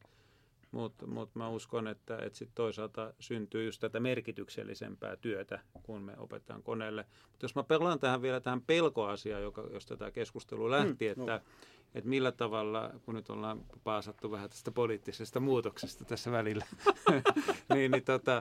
Mutta 0.71 1.07
mut 1.07 1.35
mä 1.35 1.49
uskon, 1.49 1.87
että, 1.87 2.17
että 2.17 2.37
sit 2.39 2.49
toisaalta 2.55 3.13
syntyy 3.19 3.65
just 3.65 3.81
tätä 3.81 3.99
merkityksellisempää 3.99 5.15
työtä, 5.15 5.59
kun 5.83 6.01
me 6.01 6.13
opetetaan 6.17 6.63
koneelle. 6.63 7.05
Mutta 7.31 7.43
jos 7.43 7.55
mä 7.55 7.63
pelaan 7.63 7.99
tähän 7.99 8.21
vielä 8.21 8.39
tähän 8.39 8.61
pelkoasiaan, 8.61 9.43
joka, 9.43 9.67
josta 9.73 9.97
tämä 9.97 10.11
keskustelu 10.11 10.69
lähti, 10.69 11.05
mm, 11.05 11.11
että, 11.11 11.33
no 11.33 11.41
että 11.95 12.09
millä 12.09 12.31
tavalla, 12.31 12.91
kun 13.05 13.15
nyt 13.15 13.29
ollaan 13.29 13.65
paasattu 13.83 14.31
vähän 14.31 14.49
tästä 14.49 14.71
poliittisesta 14.71 15.39
muutoksesta 15.39 16.05
tässä 16.05 16.31
välillä, 16.31 16.65
niin, 17.73 17.91
niin, 17.91 18.03
tota, 18.03 18.33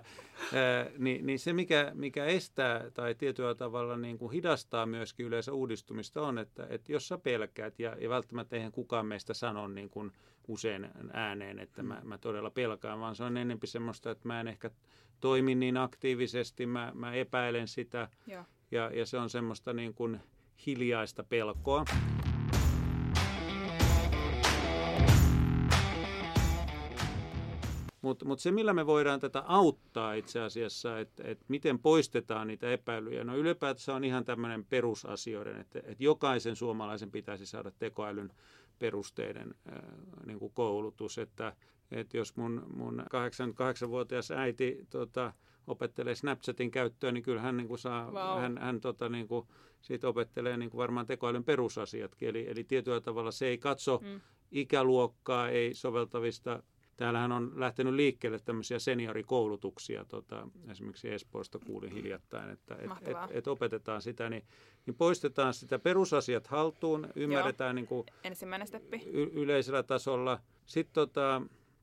ää, 0.55 0.87
niin, 0.99 1.27
niin 1.27 1.39
se 1.39 1.53
mikä, 1.53 1.93
mikä 1.95 2.25
estää 2.25 2.91
tai 2.91 3.15
tietyllä 3.15 3.55
tavalla 3.55 3.97
niin 3.97 4.19
kuin 4.19 4.33
hidastaa 4.33 4.87
myöskin 4.87 5.27
yleensä 5.27 5.53
uudistumista 5.53 6.23
on, 6.23 6.39
että, 6.39 6.67
että 6.71 6.93
jos 6.93 7.09
sä 7.09 7.19
pelkäät 7.19 7.79
ja, 7.79 7.97
ja 8.01 8.09
välttämättä 8.09 8.57
eihän 8.57 8.73
kukaan 8.73 9.07
meistä 9.07 9.35
sano 9.35 9.69
niin 9.69 9.91
kuin 9.91 10.13
usein 10.49 10.89
ääneen, 11.13 11.59
että 11.59 11.83
mä, 11.83 12.01
mä 12.05 12.19
todella 12.19 12.51
pelkään, 12.51 13.01
vaan 13.01 13.17
se 13.17 13.25
on 13.25 13.37
enempi 13.37 13.67
semmoista, 13.67 14.11
että 14.11 14.29
mä 14.29 14.41
en 14.41 14.49
ehkä 14.49 14.71
toimi 15.21 15.55
niin 15.55 15.77
aktiivisesti, 15.77 16.67
mä, 16.67 16.93
mä 16.95 17.15
epäilen 17.15 17.69
sitä 17.69 18.09
ja, 18.27 18.45
ja, 18.71 18.91
ja 18.95 19.07
se 19.07 19.19
on 19.19 19.31
semmoista 19.31 19.73
niin 19.73 19.95
kuin 19.95 20.21
hiljaista 20.67 21.25
pelkoa. 21.25 21.85
Mutta 28.03 28.25
mut 28.25 28.41
se, 28.41 28.51
millä 28.51 28.73
me 28.73 28.87
voidaan 28.87 29.21
tätä 29.21 29.43
auttaa 29.47 30.15
itse 30.15 30.41
asiassa, 30.41 30.99
että 30.99 31.23
et 31.27 31.39
miten 31.49 31.79
poistetaan 31.79 32.47
niitä 32.47 32.71
epäilyjä, 32.71 33.25
no 33.25 33.37
ylipäätänsä 33.37 33.95
on 33.95 34.05
ihan 34.05 34.25
tämmöinen 34.25 34.65
perusasioiden, 34.65 35.61
että 35.61 35.81
et 35.85 36.01
jokaisen 36.01 36.57
suomalaisen 36.57 37.11
pitäisi 37.11 37.47
saada 37.47 37.71
tekoälyn 37.79 38.33
perusteiden 38.79 39.55
äh, 39.73 39.83
niin 40.27 40.39
kuin 40.39 40.53
koulutus, 40.53 41.19
että 41.19 41.57
et 41.91 42.15
jos 42.15 42.37
mun, 42.37 42.67
mun 42.75 43.01
88-vuotias 43.01 44.31
äiti 44.31 44.87
tota, 44.91 45.33
opettelee 45.67 46.15
Snapchatin 46.15 46.71
käyttöä, 46.71 47.13
niin 47.13 47.23
kyllä 47.23 47.41
hän, 47.41 47.57
niin 47.57 47.69
kuin 47.69 47.79
saa, 47.79 48.11
wow. 48.11 48.41
hän, 48.41 48.59
hän 48.59 48.81
tota, 48.81 49.09
niin 49.09 49.29
kuin, 49.29 49.47
siitä 49.81 50.09
opettelee 50.09 50.57
niin 50.57 50.71
kuin 50.71 50.79
varmaan 50.79 51.07
tekoälyn 51.07 51.45
perusasiatkin. 51.45 52.29
Eli, 52.29 52.51
eli 52.51 52.65
tietyllä 52.65 53.01
tavalla 53.01 53.31
se 53.31 53.47
ei 53.47 53.59
katso 53.59 54.01
mm. 54.03 54.21
ikäluokkaa, 54.51 55.49
ei 55.49 55.75
soveltavista 55.75 56.63
Täällähän 56.99 57.33
on 57.33 57.53
lähtenyt 57.57 57.95
liikkeelle 57.95 58.39
tämmöisiä 58.39 58.79
seniorikoulutuksia, 58.79 60.05
tota, 60.05 60.49
esimerkiksi 60.71 61.09
Espoosta 61.09 61.59
kuulin 61.59 61.93
hiljattain, 61.93 62.51
että 62.51 62.75
et, 62.75 63.09
et, 63.09 63.17
et 63.31 63.49
opetetaan 63.49 64.03
sitä, 64.03 64.31
niin, 64.31 64.45
niin 64.87 64.95
poistetaan 64.95 65.55
sitä 65.55 65.79
perusasiat 65.79 66.47
haltuun, 66.47 67.09
ymmärretään 67.17 67.75
niin 67.75 67.87
kuin 67.87 68.07
Ensimmäinen 68.25 68.69
steppi. 68.69 69.03
Y- 69.07 69.31
yleisellä 69.33 69.83
tasolla. 69.83 70.41
Sitten 70.67 70.95
tota, 70.95 71.43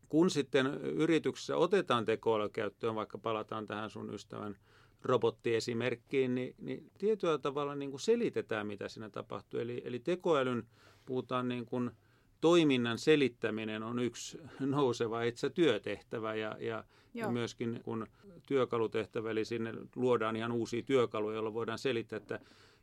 kun 0.09 0.29
sitten 0.29 0.65
yrityksessä 0.83 1.57
otetaan 1.57 2.05
tekoäly 2.05 2.49
käyttöön, 2.49 2.95
vaikka 2.95 3.17
palataan 3.17 3.65
tähän 3.65 3.89
sun 3.89 4.13
ystävän 4.13 4.57
robottiesimerkkiin, 5.03 6.35
niin, 6.35 6.55
niin 6.57 6.91
tietyllä 6.97 7.37
tavalla 7.37 7.75
niin 7.75 7.89
kuin 7.89 8.01
selitetään, 8.01 8.67
mitä 8.67 8.89
siinä 8.89 9.09
tapahtuu. 9.09 9.59
Eli, 9.59 9.81
eli 9.85 9.99
tekoälyn 9.99 10.63
puhutaan 11.05 11.47
niin 11.47 11.65
kuin– 11.65 11.91
toiminnan 12.45 12.97
selittäminen 12.97 13.83
on 13.83 13.99
yksi 13.99 14.41
nouseva 14.59 15.23
itse 15.23 15.49
työtehtävä 15.49 16.35
ja, 16.35 16.57
ja, 16.59 16.83
ja 17.13 17.29
myöskin 17.29 17.79
kun 17.83 18.07
työkalutehtävä, 18.47 19.31
eli 19.31 19.45
sinne 19.45 19.73
luodaan 19.95 20.35
ihan 20.35 20.51
uusia 20.51 20.83
työkaluja, 20.83 21.35
joilla 21.35 21.53
voidaan 21.53 21.79
selittää, 21.79 22.17
että 22.17 22.39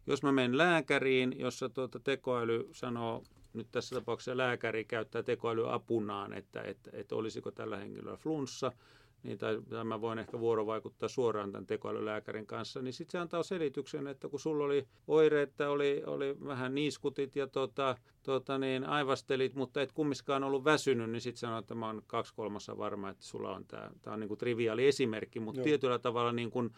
jos 0.06 0.22
mä 0.22 0.32
menen 0.32 0.58
lääkäriin, 0.58 1.38
jossa 1.38 1.68
tuota 1.68 2.00
tekoäly 2.00 2.68
sanoo, 2.72 3.22
nyt 3.52 3.66
tässä 3.72 3.94
tapauksessa 3.96 4.36
lääkäri 4.36 4.84
käyttää 4.84 5.22
tekoäly 5.22 5.72
apunaan, 5.72 6.32
että, 6.32 6.62
että, 6.62 6.90
että 6.92 7.14
olisiko 7.14 7.50
tällä 7.50 7.76
henkilöllä 7.76 8.16
flunssa, 8.16 8.72
niin 9.22 9.38
tai, 9.38 9.60
tai 9.70 9.84
mä 9.84 10.00
voin 10.00 10.18
ehkä 10.18 10.40
vuorovaikuttaa 10.40 11.08
suoraan 11.08 11.52
tämän 11.52 11.66
tekoälylääkärin 11.66 12.46
kanssa, 12.46 12.82
niin 12.82 12.92
sitten 12.92 13.12
se 13.12 13.18
antaa 13.18 13.42
selityksen, 13.42 14.06
että 14.06 14.28
kun 14.28 14.40
sulla 14.40 14.64
oli 14.64 14.88
että 15.42 15.70
oli, 15.70 16.02
oli 16.06 16.36
vähän 16.46 16.74
niiskutit 16.74 17.36
ja 17.36 17.46
tota, 17.46 17.96
tota 18.22 18.58
niin, 18.58 18.84
aivastelit, 18.84 19.54
mutta 19.54 19.82
et 19.82 19.92
kummiskaan 19.92 20.44
ollut 20.44 20.64
väsynyt, 20.64 21.10
niin 21.10 21.20
sitten 21.20 21.40
sanoo, 21.40 21.58
että 21.58 21.74
mä 21.74 21.86
oon 21.86 22.02
kaksi 22.06 22.34
kolmassa 22.34 22.78
varma, 22.78 23.10
että 23.10 23.24
sulla 23.24 23.54
on 23.54 23.64
tämä. 23.66 23.90
Tämä 24.02 24.14
on 24.14 24.20
niin 24.20 24.28
kuin 24.28 24.38
triviaali 24.38 24.86
esimerkki, 24.86 25.40
mutta 25.40 25.60
Joo. 25.60 25.64
tietyllä 25.64 25.98
tavalla 25.98 26.32
niin 26.32 26.50
kuin 26.50 26.70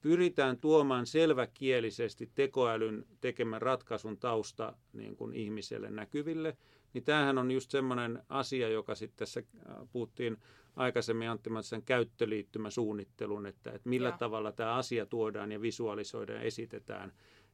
pyritään 0.00 0.58
tuomaan 0.58 1.06
selväkielisesti 1.06 2.30
tekoälyn 2.34 3.04
tekemän 3.20 3.62
ratkaisun 3.62 4.18
tausta 4.18 4.74
niin 4.92 5.16
kuin 5.16 5.34
ihmiselle 5.34 5.90
näkyville. 5.90 6.56
Niin 6.94 7.04
tämähän 7.04 7.38
on 7.38 7.50
just 7.50 7.70
semmoinen 7.70 8.22
asia, 8.28 8.68
joka 8.68 8.94
sitten 8.94 9.18
tässä 9.18 9.40
äh, 9.40 9.76
puhuttiin 9.92 10.36
aikaisemmin 10.76 11.30
Antti 11.30 11.50
Matsen 11.50 11.82
käyttöliittymäsuunnittelun, 11.82 13.46
että, 13.46 13.70
että 13.70 13.88
millä 13.88 14.08
ja. 14.08 14.16
tavalla 14.18 14.52
tämä 14.52 14.74
asia 14.74 15.06
tuodaan 15.06 15.52
ja 15.52 15.62
visualisoidaan 15.62 16.38
ja 16.38 16.44
esitetään 16.44 17.12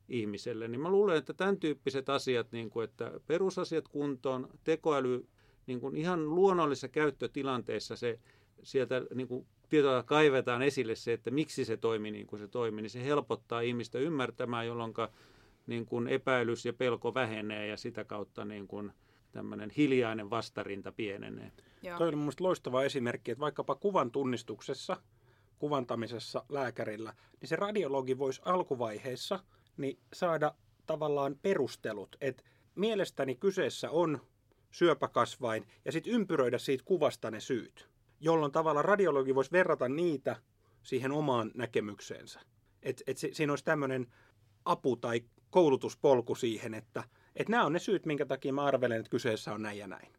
ihmiselle. 0.09 0.68
Niin 0.68 0.80
mä 0.80 0.90
luulen, 0.90 1.16
että 1.16 1.35
tämän 1.35 1.57
tyyppiset 1.61 2.09
asiat, 2.09 2.52
niin 2.52 2.71
kuin, 2.71 2.85
että 2.85 3.12
perusasiat 3.26 3.88
kuntoon, 3.88 4.49
tekoäly 4.64 5.26
niin 5.66 5.80
kuin 5.80 5.97
ihan 5.97 6.35
luonnollisessa 6.35 6.88
käyttötilanteessa 6.88 7.97
se 7.97 8.18
sieltä 8.62 9.02
niin 9.14 9.28
kuin 9.28 9.47
tietoa 9.68 10.02
kaivetaan 10.02 10.62
esille 10.62 10.95
se, 10.95 11.12
että 11.12 11.30
miksi 11.30 11.64
se 11.64 11.76
toimii 11.76 12.11
niin 12.11 12.26
kuin 12.26 12.40
se 12.40 12.49
toimii, 12.49 12.83
niin 12.83 12.90
se 12.90 13.04
helpottaa 13.04 13.61
ihmistä 13.61 13.99
ymmärtämään, 13.99 14.66
jolloin 14.66 14.95
niin 15.66 15.87
kuin 15.87 16.09
epäilys 16.09 16.66
ja 16.66 16.73
pelko 16.73 17.14
vähenee 17.14 17.66
ja 17.66 17.76
sitä 17.76 18.04
kautta 18.04 18.45
niin 18.45 18.68
kuin 18.68 18.92
tämmöinen 19.38 19.71
hiljainen 19.71 20.30
vastarinta 20.30 20.92
pienenee. 20.92 21.52
Joo. 21.83 21.99
Toi 21.99 22.09
on 22.09 22.18
mielestäni 22.18 22.45
loistava 22.45 22.83
esimerkki, 22.85 23.30
että 23.30 23.40
vaikkapa 23.40 23.75
kuvan 23.75 24.11
tunnistuksessa, 24.11 24.97
kuvantamisessa 25.59 26.45
lääkärillä, 26.49 27.14
niin 27.40 27.49
se 27.49 27.57
radiologi 27.57 28.18
voisi 28.18 28.42
alkuvaiheessa 28.45 29.40
niin 29.76 29.99
saada 30.12 30.54
tavallaan 30.87 31.37
perustelut, 31.42 32.16
että 32.21 32.42
mielestäni 32.75 33.35
kyseessä 33.35 33.90
on 33.90 34.21
syöpäkasvain 34.71 35.66
ja 35.85 35.92
sitten 35.92 36.12
ympyröidä 36.12 36.59
siitä 36.59 36.85
kuvasta 36.85 37.30
ne 37.30 37.40
syyt, 37.40 37.88
jolloin 38.21 38.52
tavallaan 38.52 38.85
radiologi 38.85 39.35
voisi 39.35 39.52
verrata 39.52 39.88
niitä 39.88 40.37
siihen 40.83 41.12
omaan 41.12 41.50
näkemykseensä. 41.54 42.40
Että 42.83 43.04
et 43.07 43.18
siinä 43.33 43.52
olisi 43.52 43.64
tämmöinen 43.64 44.07
apu 44.64 44.97
tai 44.97 45.21
koulutuspolku 45.50 46.35
siihen, 46.35 46.75
että 46.75 47.04
et 47.38 47.49
nämä 47.49 47.64
on 47.64 47.73
ne 47.73 47.78
syyt, 47.78 48.07
minkä 48.07 48.26
takia 48.26 48.52
mä 48.52 48.64
arvelen, 48.64 49.00
että 49.00 49.11
kyseessä 49.11 49.52
on 49.52 49.62
näin 49.62 49.78
ja 49.78 49.87
näin. 49.87 50.12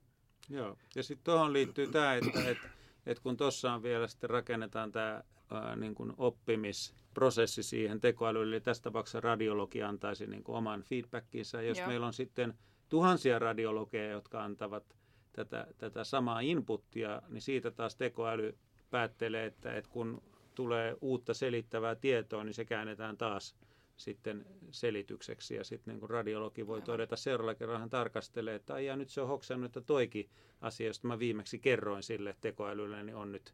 Joo, 0.49 0.77
ja 0.95 1.03
sitten 1.03 1.23
tuohon 1.23 1.53
liittyy 1.53 1.87
tämä, 1.87 2.15
että, 2.15 2.49
että, 2.49 2.69
että 3.05 3.23
kun 3.23 3.37
tuossa 3.37 3.73
on 3.73 3.83
vielä 3.83 4.07
sitten 4.07 4.29
rakennetaan 4.29 4.91
tämä 4.91 5.23
ää, 5.51 5.75
niin 5.75 5.95
kuin 5.95 6.13
oppimisprosessi 6.17 7.63
siihen 7.63 7.99
tekoälylle, 7.99 8.55
eli 8.55 8.61
tässä 8.61 8.83
tapauksessa 8.83 9.19
radiologi 9.19 9.83
antaisi 9.83 10.27
niin 10.27 10.43
kuin 10.43 10.55
oman 10.55 10.83
feedbackinsa. 10.83 11.61
Jos 11.61 11.77
Joo. 11.77 11.87
meillä 11.87 12.07
on 12.07 12.13
sitten 12.13 12.53
tuhansia 12.89 13.39
radiologeja, 13.39 14.11
jotka 14.11 14.43
antavat 14.43 14.95
tätä, 15.33 15.67
tätä 15.77 16.03
samaa 16.03 16.39
inputtia, 16.39 17.21
niin 17.27 17.41
siitä 17.41 17.71
taas 17.71 17.95
tekoäly 17.95 18.57
päättelee, 18.89 19.45
että, 19.45 19.73
että 19.73 19.91
kun 19.91 20.21
tulee 20.55 20.95
uutta 21.01 21.33
selittävää 21.33 21.95
tietoa, 21.95 22.43
niin 22.43 22.53
se 22.53 22.65
käännetään 22.65 23.17
taas 23.17 23.55
sitten 23.99 24.45
selitykseksi. 24.71 25.55
Ja 25.55 25.63
sitten 25.63 25.91
niin 25.91 25.99
kuin 25.99 26.09
radiologi 26.09 26.67
voi 26.67 26.81
todeta 26.81 27.15
seuraavalla 27.15 27.55
kerran, 27.55 27.79
hän 27.79 27.89
tarkastelee, 27.89 28.55
että 28.55 28.73
ai 28.73 28.85
ja 28.85 28.95
nyt 28.95 29.09
se 29.09 29.21
on 29.21 29.27
hoksannut, 29.27 29.65
että 29.65 29.81
toikin 29.81 30.29
asia, 30.61 30.87
josta 30.87 31.07
mä 31.07 31.19
viimeksi 31.19 31.59
kerroin 31.59 32.03
sille 32.03 32.35
tekoälylle, 32.41 33.03
niin 33.03 33.15
on 33.15 33.31
nyt 33.31 33.53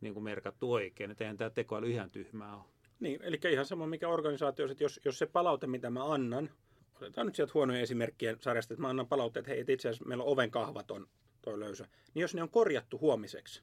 niin 0.00 0.14
kuin 0.14 0.24
merkattu 0.24 0.72
oikein. 0.72 1.10
Että 1.10 1.24
eihän 1.24 1.36
tämä 1.36 1.50
tekoäly 1.50 1.90
ihan 1.90 2.10
tyhmää 2.10 2.56
ole. 2.56 2.64
Niin, 3.00 3.22
eli 3.22 3.40
ihan 3.52 3.66
sama 3.66 3.86
mikä 3.86 4.08
organisaatio, 4.08 4.70
että 4.70 4.84
jos, 4.84 5.00
jos 5.04 5.18
se 5.18 5.26
palaute, 5.26 5.66
mitä 5.66 5.90
mä 5.90 6.12
annan, 6.12 6.50
otetaan 6.94 7.26
nyt 7.26 7.36
sieltä 7.36 7.52
huonoja 7.54 7.80
esimerkkiä 7.80 8.36
sarjasta, 8.40 8.74
että 8.74 8.82
mä 8.82 8.88
annan 8.88 9.08
palautteet, 9.08 9.44
että 9.44 9.54
hei, 9.54 9.74
itse 9.74 9.88
asiassa 9.88 10.08
meillä 10.08 10.24
on 10.24 10.30
oven 10.30 10.50
kahvaton 10.50 11.08
toi 11.42 11.60
löysä, 11.60 11.88
niin 12.14 12.20
jos 12.20 12.34
ne 12.34 12.42
on 12.42 12.50
korjattu 12.50 12.98
huomiseksi, 12.98 13.62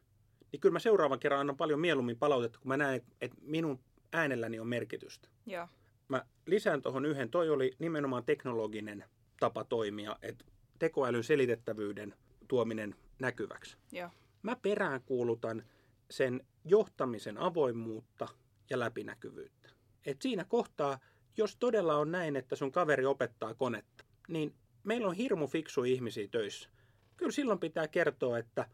niin 0.52 0.60
kyllä 0.60 0.74
mä 0.74 0.80
seuraavan 0.80 1.20
kerran 1.20 1.40
annan 1.40 1.58
paljon 1.58 1.80
mieluummin 1.80 2.18
palautetta, 2.18 2.60
kun 2.60 2.68
mä 2.68 2.78
näen, 2.78 3.02
että 3.22 3.38
minun 3.42 3.80
äänelläni 4.14 4.60
on 4.60 4.68
merkitystä. 4.68 5.30
Joo. 5.46 5.68
Mä 6.14 6.26
lisään 6.46 6.82
tuohon 6.82 7.06
yhden. 7.06 7.30
Toi 7.30 7.50
oli 7.50 7.72
nimenomaan 7.80 8.26
teknologinen 8.26 9.04
tapa 9.40 9.64
toimia, 9.64 10.16
että 10.22 10.46
tekoälyn 10.80 11.24
selitettävyyden 11.24 12.16
tuominen 12.48 12.96
näkyväksi. 13.20 13.78
Joo. 13.92 14.10
Mä 14.44 14.56
peräänkuulutan 14.56 15.64
sen 16.10 16.46
johtamisen 16.66 17.38
avoimuutta 17.38 18.28
ja 18.70 18.80
läpinäkyvyyttä. 18.80 19.70
Et 20.06 20.22
siinä 20.22 20.44
kohtaa, 20.44 21.00
jos 21.38 21.56
todella 21.56 21.96
on 21.98 22.12
näin, 22.12 22.36
että 22.36 22.56
sun 22.56 22.72
kaveri 22.72 23.06
opettaa 23.06 23.54
konetta, 23.54 24.06
niin 24.28 24.56
meillä 24.84 25.08
on 25.08 25.16
hirmu 25.16 25.48
fiksu 25.48 25.84
ihmisiä 25.84 26.28
töissä. 26.28 26.70
Kyllä 27.18 27.32
silloin 27.32 27.60
pitää 27.60 27.88
kertoa, 27.88 28.38
että 28.38 28.68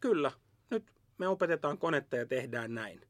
kyllä, 0.00 0.32
nyt 0.70 0.92
me 1.18 1.28
opetetaan 1.28 1.78
konetta 1.78 2.16
ja 2.16 2.26
tehdään 2.26 2.74
näin. 2.74 3.00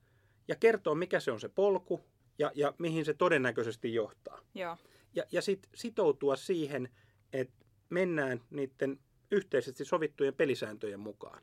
Ja 0.49 0.57
kertoo, 0.57 0.95
mikä 0.95 1.21
se 1.21 1.33
on 1.33 1.40
se 1.40 1.49
polku 1.49 2.00
ja, 2.38 2.52
ja 2.55 2.75
mihin 2.78 3.05
se 3.05 3.14
todennäköisesti 3.14 3.95
johtaa. 3.95 4.40
Joo. 4.55 4.76
Ja, 5.14 5.25
ja 5.33 5.43
sitten 5.43 5.71
sitoutua 5.75 6.37
siihen, 6.37 6.88
että 7.33 7.66
mennään 7.90 8.40
niiden 8.50 8.99
yhteisesti 9.31 9.85
sovittujen 9.85 10.35
pelisääntöjen 10.35 11.00
mukaan. 11.00 11.43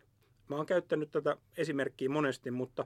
Mä 0.50 0.56
oon 0.56 0.66
käyttänyt 0.66 1.12
tätä 1.12 1.38
esimerkkiä 1.58 2.10
monesti, 2.10 2.52
mutta 2.52 2.86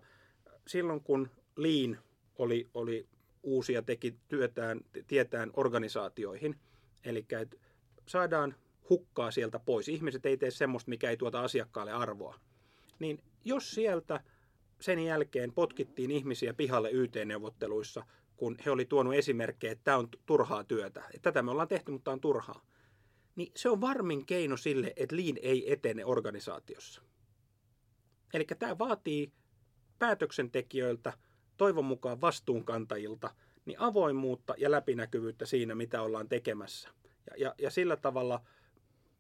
silloin 0.68 1.04
kun 1.04 1.30
Lean 1.56 2.00
oli, 2.36 2.68
oli 2.74 3.08
uusi 3.44 3.74
ja 3.74 3.82
teki 3.82 4.16
työtään, 4.28 4.82
tietään 5.08 5.52
organisaatioihin, 5.54 6.56
eli 7.06 7.26
että 7.42 7.58
saadaan 8.06 8.56
hukkaa 8.90 9.32
sieltä 9.32 9.60
pois. 9.60 9.88
Ihmiset 9.88 10.26
ei 10.26 10.38
tee 10.38 10.52
semmoista, 10.52 10.90
mikä 10.90 11.10
ei 11.10 11.18
tuota 11.18 11.42
asiakkaalle 11.42 11.92
arvoa. 11.92 12.40
Niin 13.00 13.24
jos 13.46 13.72
sieltä 13.72 14.24
sen 14.80 15.00
jälkeen 15.00 15.54
potkittiin 15.54 16.12
ihmisiä 16.12 16.54
pihalle 16.54 16.92
YT-neuvotteluissa, 16.92 18.06
kun 18.38 18.58
he 18.66 18.72
oli 18.72 18.86
tuonut 18.86 19.14
esimerkkejä, 19.14 19.72
että 19.72 19.84
tämä 19.84 19.98
on 19.98 20.10
turhaa 20.26 20.64
työtä. 20.64 21.04
Että 21.14 21.32
tätä 21.32 21.44
me 21.44 21.52
ollaan 21.52 21.68
tehty, 21.68 21.92
mutta 21.92 22.04
tämä 22.04 22.14
on 22.14 22.22
turhaa. 22.22 22.62
Niin 23.36 23.52
se 23.56 23.70
on 23.70 23.82
varmin 23.82 24.26
keino 24.26 24.58
sille, 24.58 24.94
että 24.96 25.16
liin 25.16 25.40
ei 25.42 25.74
etene 25.74 26.06
organisaatiossa. 26.06 27.02
Eli 28.34 28.46
tämä 28.60 28.78
vaatii 28.78 29.32
päätöksentekijöiltä, 30.00 31.14
toivon 31.58 31.86
mukaan 31.86 32.22
vastuunkantajilta, 32.22 33.36
niin 33.66 33.80
avoimuutta 33.80 34.54
ja 34.58 34.72
läpinäkyvyyttä 34.72 35.46
siinä, 35.46 35.76
mitä 35.76 36.02
ollaan 36.02 36.30
tekemässä. 36.30 36.90
Ja, 37.30 37.38
ja, 37.38 37.56
ja 37.58 37.72
sillä 37.72 37.96
tavalla 37.96 38.42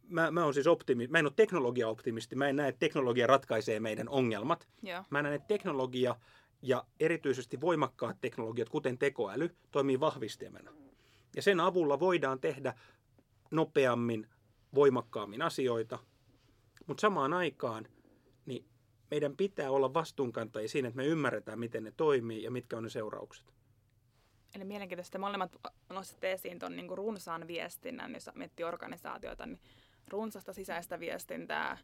mä, 0.09 0.31
mä, 0.31 0.45
on 0.45 0.53
siis 0.53 0.67
optimi, 0.67 1.07
mä 1.07 1.19
en 1.19 1.25
ole 1.25 1.33
teknologiaoptimisti, 1.35 2.35
mä 2.35 2.47
en 2.47 2.55
näe, 2.55 2.67
että 2.67 2.79
teknologia 2.79 3.27
ratkaisee 3.27 3.79
meidän 3.79 4.09
ongelmat. 4.09 4.67
Joo. 4.83 5.03
Mä 5.09 5.21
näen, 5.21 5.35
että 5.35 5.47
teknologia 5.47 6.15
ja 6.61 6.85
erityisesti 6.99 7.61
voimakkaat 7.61 8.17
teknologiat, 8.21 8.69
kuten 8.69 8.97
tekoäly, 8.97 9.55
toimii 9.71 9.99
vahvistimena. 9.99 10.71
Ja 11.35 11.41
sen 11.41 11.59
avulla 11.59 11.99
voidaan 11.99 12.39
tehdä 12.39 12.73
nopeammin, 13.51 14.27
voimakkaammin 14.75 15.41
asioita, 15.41 15.99
mutta 16.87 17.01
samaan 17.01 17.33
aikaan 17.33 17.87
niin 18.45 18.65
meidän 19.11 19.37
pitää 19.37 19.71
olla 19.71 19.93
vastuunkantajia 19.93 20.69
siinä, 20.69 20.87
että 20.87 20.97
me 20.97 21.05
ymmärretään, 21.05 21.59
miten 21.59 21.83
ne 21.83 21.93
toimii 21.97 22.43
ja 22.43 22.51
mitkä 22.51 22.77
on 22.77 22.83
ne 22.83 22.89
seuraukset. 22.89 23.53
Eli 24.55 24.63
mielenkiintoista, 24.63 25.19
molemmat 25.19 25.55
nostitte 25.89 26.31
esiin 26.31 26.59
tuon 26.59 26.75
niin 26.75 26.97
runsaan 26.97 27.47
viestinnän, 27.47 28.13
jos 28.13 28.29
miettii 28.35 28.63
organisaatioita, 28.63 29.45
niin 29.45 29.59
runsasta 30.07 30.53
sisäistä 30.53 30.99
viestintää, 30.99 31.77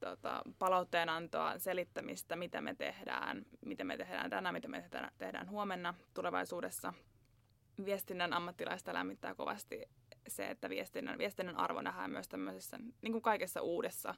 tota, 0.00 0.42
palautteenantoa, 0.58 1.58
selittämistä, 1.58 2.36
mitä 2.36 2.60
me 2.60 2.74
tehdään, 2.74 3.46
miten 3.66 3.86
me 3.86 3.96
tehdään 3.96 4.30
tänään, 4.30 4.54
mitä 4.54 4.68
me 4.68 4.88
tehdään, 5.18 5.50
huomenna 5.50 5.94
tulevaisuudessa. 6.14 6.92
Viestinnän 7.84 8.32
ammattilaista 8.32 8.94
lämmittää 8.94 9.34
kovasti 9.34 9.88
se, 10.28 10.50
että 10.50 10.68
viestinnän, 10.68 11.18
viestinnän 11.18 11.56
arvo 11.56 11.82
nähdään 11.82 12.10
myös 12.10 12.28
tämmöisessä, 12.28 12.78
niin 13.02 13.12
kuin 13.12 13.22
kaikessa 13.22 13.60
uudessa, 13.60 14.14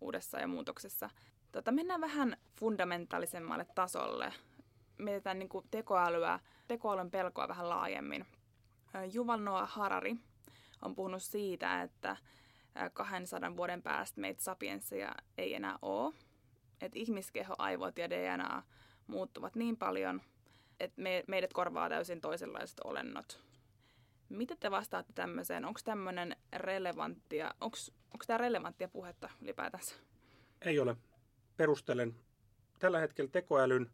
uudessa 0.00 0.40
ja 0.40 0.46
muutoksessa. 0.46 1.10
Tota, 1.52 1.72
mennään 1.72 2.00
vähän 2.00 2.36
fundamentaalisemmalle 2.60 3.66
tasolle. 3.74 4.32
Mietitään 4.98 5.38
niin 5.38 5.48
kuin 5.48 5.66
tekoälyä, 5.70 6.40
tekoälyn 6.68 7.10
pelkoa 7.10 7.48
vähän 7.48 7.68
laajemmin. 7.68 8.26
Yuval 9.14 9.40
Noah 9.40 9.70
Harari 9.72 10.16
on 10.82 10.94
puhunut 10.94 11.22
siitä, 11.22 11.82
että 11.82 12.16
200 12.92 13.56
vuoden 13.56 13.82
päästä 13.82 14.20
meitä 14.20 14.42
sapiensseja 14.42 15.14
ei 15.38 15.54
enää 15.54 15.78
ole. 15.82 16.14
Että 16.80 16.98
ihmiskeho, 16.98 17.54
aivot 17.58 17.98
ja 17.98 18.10
DNA 18.10 18.62
muuttuvat 19.06 19.54
niin 19.54 19.76
paljon, 19.76 20.22
että 20.80 21.02
me, 21.02 21.24
meidät 21.26 21.52
korvaa 21.52 21.88
täysin 21.88 22.20
toisenlaiset 22.20 22.80
olennot. 22.84 23.40
Mitä 24.28 24.56
te 24.60 24.70
vastaatte 24.70 25.12
tämmöiseen? 25.12 25.64
Onko 25.64 25.80
tämmöinen 25.84 26.36
relevanttia, 26.56 27.54
onko 27.60 28.24
tämä 28.26 28.38
relevanttia 28.38 28.88
puhetta 28.88 29.30
ylipäätänsä? 29.42 29.94
Ei 30.62 30.78
ole. 30.78 30.96
Perustelen. 31.56 32.14
Tällä 32.78 32.98
hetkellä 32.98 33.30
tekoälyn 33.30 33.90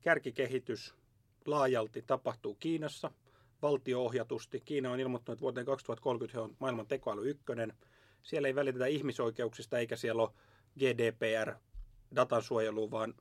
kärkikehitys 0.00 0.94
laajalti 1.46 2.02
tapahtuu 2.02 2.54
Kiinassa 2.54 3.10
valtioohjatusti. 3.62 4.60
Kiina 4.60 4.90
on 4.90 5.00
ilmoittanut, 5.00 5.36
että 5.36 5.42
vuoteen 5.42 5.66
2030 5.66 6.38
he 6.38 6.42
on 6.42 6.56
maailman 6.58 6.86
tekoäly 6.86 7.30
ykkönen. 7.30 7.72
Siellä 8.22 8.48
ei 8.48 8.54
välitetä 8.54 8.86
ihmisoikeuksista 8.86 9.78
eikä 9.78 9.96
siellä 9.96 10.22
ole 10.22 10.30
GDPR 10.78 11.52
datansuojelu, 12.16 12.90
vaan 12.90 13.14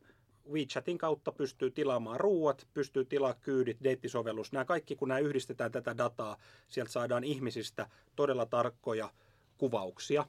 WeChatin 0.52 0.98
kautta 0.98 1.32
pystyy 1.32 1.72
tilaamaan 1.72 2.20
ruuat, 2.20 2.68
pystyy 2.74 3.06
tilaamaan 3.06 3.42
kyydit, 3.42 3.78
deittisovellus. 3.84 4.52
Nämä 4.52 4.66
kaikki, 4.66 4.96
kun 4.96 5.08
nämä 5.08 5.20
yhdistetään 5.20 5.72
tätä 5.72 5.98
dataa, 5.98 6.38
sieltä 6.68 6.92
saadaan 6.92 7.24
ihmisistä 7.24 7.90
todella 8.16 8.46
tarkkoja 8.46 9.12
kuvauksia. 9.58 10.26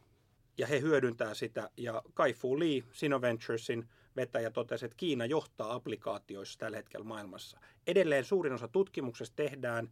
Ja 0.59 0.67
he 0.67 0.81
hyödyntää 0.81 1.35
sitä. 1.35 1.71
Ja 1.77 2.03
Kai 2.15 2.33
Fu 2.33 2.59
Lee, 2.59 2.83
Sinoventuresin 2.93 3.89
vetäjä, 4.17 4.51
totesi, 4.51 4.85
että 4.85 4.97
Kiina 4.97 5.27
johtaa 5.27 5.75
applikaatioissa 5.75 6.59
tällä 6.59 6.77
hetkellä 6.77 7.05
maailmassa. 7.05 7.59
Edelleen 7.87 8.25
suurin 8.25 8.53
osa 8.53 8.69
tutkimuksesta 8.69 9.37
tehdään, 9.37 9.91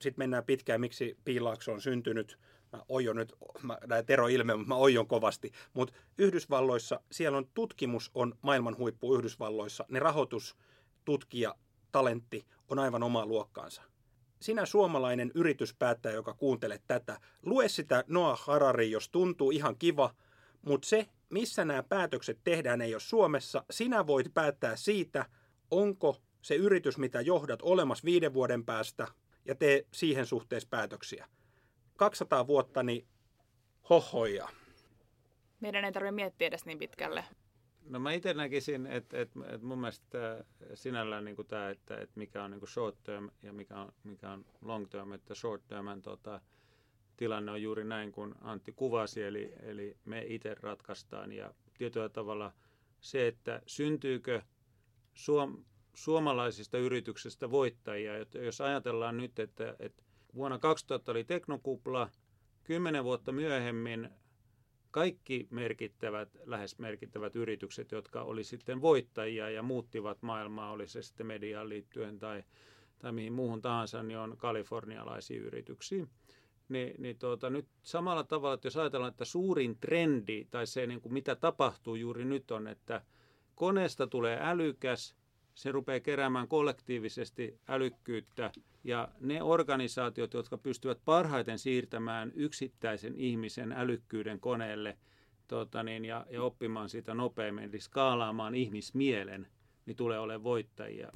sitten 0.00 0.22
mennään 0.22 0.44
pitkään, 0.44 0.80
miksi 0.80 1.16
piilaakso 1.24 1.72
on 1.72 1.80
syntynyt. 1.80 2.38
Mä 2.76 2.82
oion 2.88 3.16
nyt, 3.16 3.34
mä, 3.62 3.78
Tero 4.06 4.28
ilme, 4.28 4.56
mutta 4.56 4.68
mä 4.68 4.74
oion 4.74 5.06
kovasti. 5.06 5.52
Mutta 5.74 5.94
Yhdysvalloissa, 6.18 7.00
siellä 7.12 7.38
on 7.38 7.48
tutkimus 7.54 8.10
on 8.14 8.34
maailman 8.42 8.76
huippu 8.76 9.14
Yhdysvalloissa. 9.14 9.84
Ne 9.88 9.98
rahoitus, 9.98 10.56
tutkija, 11.04 11.54
talentti 11.92 12.46
on 12.68 12.78
aivan 12.78 13.02
omaa 13.02 13.26
luokkaansa. 13.26 13.82
Sinä 14.40 14.66
suomalainen 14.66 15.32
yrityspäättäjä, 15.34 16.14
joka 16.14 16.34
kuuntelet 16.34 16.82
tätä, 16.86 17.20
lue 17.42 17.68
sitä 17.68 18.04
Noah 18.06 18.40
Harari, 18.40 18.90
jos 18.90 19.08
tuntuu 19.08 19.50
ihan 19.50 19.76
kiva, 19.78 20.14
mutta 20.62 20.88
se, 20.88 21.06
missä 21.30 21.64
nämä 21.64 21.82
päätökset 21.82 22.38
tehdään, 22.44 22.80
ei 22.80 22.94
ole 22.94 23.00
Suomessa. 23.00 23.64
Sinä 23.70 24.06
voit 24.06 24.34
päättää 24.34 24.76
siitä, 24.76 25.26
onko 25.70 26.16
se 26.42 26.54
yritys, 26.54 26.98
mitä 26.98 27.20
johdat, 27.20 27.62
olemassa 27.62 28.04
viiden 28.04 28.34
vuoden 28.34 28.64
päästä 28.64 29.08
ja 29.44 29.54
tee 29.54 29.86
siihen 29.92 30.26
suhteessa 30.26 30.68
päätöksiä. 30.68 31.26
200 31.96 32.46
vuotta, 32.46 32.82
niin 32.82 33.06
hohoja. 33.90 34.48
Meidän 35.60 35.84
ei 35.84 35.92
tarvitse 35.92 36.12
miettiä 36.12 36.48
edes 36.48 36.66
niin 36.66 36.78
pitkälle. 36.78 37.24
No 37.88 37.98
mä 37.98 38.12
itse 38.12 38.34
näkisin, 38.34 38.86
että, 38.86 39.20
että, 39.20 39.40
että 39.46 39.66
mun 39.66 39.78
mielestä 39.78 40.44
sinällään 40.74 41.24
niin 41.24 41.36
kuin 41.36 41.48
tämä, 41.48 41.70
että, 41.70 41.96
että 41.96 42.12
mikä 42.18 42.44
on 42.44 42.50
niin 42.50 42.60
kuin 42.60 42.70
short 42.70 43.02
term 43.04 43.30
ja 43.42 43.52
mikä 43.52 43.80
on, 43.80 43.92
mikä 44.04 44.30
on 44.30 44.44
long 44.60 44.86
term, 44.88 45.12
että 45.12 45.34
short 45.34 45.68
term 45.68 46.02
tota, 46.02 46.40
tilanne 47.16 47.52
on 47.52 47.62
juuri 47.62 47.84
näin 47.84 48.12
kuin 48.12 48.34
Antti 48.40 48.72
kuvasi, 48.72 49.22
eli, 49.22 49.52
eli 49.62 49.96
me 50.04 50.24
itse 50.26 50.56
ratkaistaan 50.60 51.32
ja 51.32 51.54
tietyllä 51.78 52.08
tavalla 52.08 52.52
se, 53.00 53.26
että 53.26 53.62
syntyykö 53.66 54.42
suom, 55.14 55.64
suomalaisista 55.94 56.78
yrityksistä 56.78 57.50
voittajia. 57.50 58.12
Jos 58.34 58.60
ajatellaan 58.60 59.16
nyt, 59.16 59.38
että, 59.38 59.76
että 59.78 60.02
vuonna 60.36 60.58
2000 60.58 61.12
oli 61.12 61.24
teknokupla, 61.24 62.10
kymmenen 62.64 63.04
vuotta 63.04 63.32
myöhemmin 63.32 64.10
kaikki 64.90 65.48
merkittävät, 65.50 66.28
lähes 66.44 66.78
merkittävät 66.78 67.36
yritykset, 67.36 67.92
jotka 67.92 68.22
oli 68.22 68.44
sitten 68.44 68.80
voittajia 68.80 69.50
ja 69.50 69.62
muuttivat 69.62 70.22
maailmaa, 70.22 70.70
oli 70.70 70.88
se 70.88 71.02
sitten 71.02 71.26
mediaan 71.26 71.68
liittyen 71.68 72.18
tai, 72.18 72.44
tai 72.98 73.12
mihin 73.12 73.32
muuhun 73.32 73.62
tahansa, 73.62 74.02
niin 74.02 74.18
on 74.18 74.36
kalifornialaisia 74.36 75.40
yrityksiä. 75.40 76.06
Ni, 76.68 76.94
niin 76.98 77.18
tuota, 77.18 77.50
nyt 77.50 77.66
samalla 77.82 78.24
tavalla, 78.24 78.54
että 78.54 78.66
jos 78.66 78.76
ajatellaan, 78.76 79.10
että 79.10 79.24
suurin 79.24 79.78
trendi 79.80 80.46
tai 80.50 80.66
se, 80.66 80.86
niin 80.86 81.00
kuin 81.00 81.12
mitä 81.12 81.34
tapahtuu 81.34 81.94
juuri 81.94 82.24
nyt 82.24 82.50
on, 82.50 82.68
että 82.68 83.02
koneesta 83.54 84.06
tulee 84.06 84.38
älykäs, 84.42 85.16
se 85.54 85.72
rupeaa 85.72 86.00
keräämään 86.00 86.48
kollektiivisesti 86.48 87.60
älykkyyttä 87.68 88.52
ja 88.86 89.08
ne 89.20 89.42
organisaatiot, 89.42 90.34
jotka 90.34 90.58
pystyvät 90.58 90.98
parhaiten 91.04 91.58
siirtämään 91.58 92.32
yksittäisen 92.34 93.14
ihmisen 93.16 93.72
älykkyyden 93.72 94.40
koneelle 94.40 94.98
tota 95.48 95.82
niin, 95.82 96.04
ja, 96.04 96.26
ja 96.30 96.42
oppimaan 96.42 96.88
sitä 96.88 97.14
nopeammin, 97.14 97.64
eli 97.64 97.80
skaalaamaan 97.80 98.54
ihmismielen, 98.54 99.46
niin 99.86 99.96
tulee 99.96 100.18
olemaan 100.18 100.44
voittajia. 100.44 101.12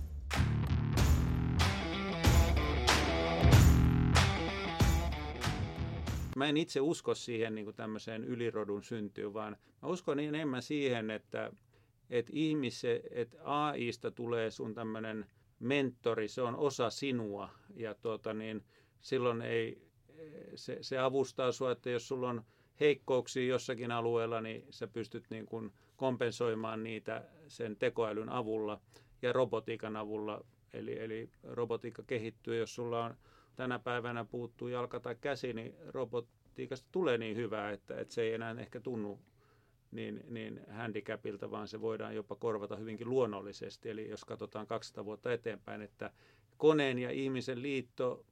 Mä 6.36 6.46
en 6.46 6.56
itse 6.56 6.80
usko 6.80 7.14
siihen 7.14 7.54
niin 7.54 7.74
tämmöiseen 7.74 8.24
ylirodun 8.24 8.82
syntyyn, 8.82 9.34
vaan 9.34 9.56
mä 9.82 9.88
uskon 9.88 10.20
enemmän 10.20 10.62
siihen, 10.62 11.10
että 11.10 11.52
että 12.10 12.32
ihmise, 12.34 13.02
että 13.10 13.36
AIsta 13.44 14.10
tulee 14.10 14.50
sun 14.50 14.74
tämmöinen 14.74 15.26
mentori, 15.60 16.28
se 16.28 16.42
on 16.42 16.56
osa 16.56 16.90
sinua 16.90 17.48
ja 17.76 17.94
tuota 17.94 18.34
niin, 18.34 18.64
silloin 19.00 19.42
ei, 19.42 19.90
se, 20.54 20.78
se 20.80 20.98
avustaa 20.98 21.52
sinua, 21.52 21.72
että 21.72 21.90
jos 21.90 22.08
sulla 22.08 22.28
on 22.28 22.44
heikkouksia 22.80 23.46
jossakin 23.46 23.92
alueella, 23.92 24.40
niin 24.40 24.66
sä 24.70 24.86
pystyt 24.86 25.24
niin 25.30 25.46
kuin 25.46 25.72
kompensoimaan 25.96 26.82
niitä 26.82 27.24
sen 27.48 27.76
tekoälyn 27.76 28.28
avulla 28.28 28.80
ja 29.22 29.32
robotiikan 29.32 29.96
avulla. 29.96 30.44
Eli, 30.72 30.98
eli 30.98 31.30
robotiikka 31.42 32.02
kehittyy, 32.02 32.58
jos 32.58 32.74
sulla 32.74 33.04
on 33.04 33.14
tänä 33.56 33.78
päivänä 33.78 34.24
puuttuu 34.24 34.68
jalka 34.68 35.00
tai 35.00 35.16
käsi, 35.20 35.52
niin 35.52 35.74
robotiikasta 35.88 36.88
tulee 36.92 37.18
niin 37.18 37.36
hyvää, 37.36 37.70
että, 37.70 38.00
että 38.00 38.14
se 38.14 38.22
ei 38.22 38.34
enää 38.34 38.56
ehkä 38.58 38.80
tunnu 38.80 39.18
niin, 39.90 40.24
niin 40.28 40.60
handicapilta, 40.70 41.50
vaan 41.50 41.68
se 41.68 41.80
voidaan 41.80 42.14
jopa 42.14 42.36
korvata 42.36 42.76
hyvinkin 42.76 43.10
luonnollisesti. 43.10 43.90
Eli 43.90 44.08
jos 44.08 44.24
katsotaan 44.24 44.66
200 44.66 45.04
vuotta 45.04 45.32
eteenpäin, 45.32 45.82
että 45.82 46.10
koneen 46.56 46.98
ja 46.98 47.10
ihmisen 47.10 47.62
liitto 47.62 48.24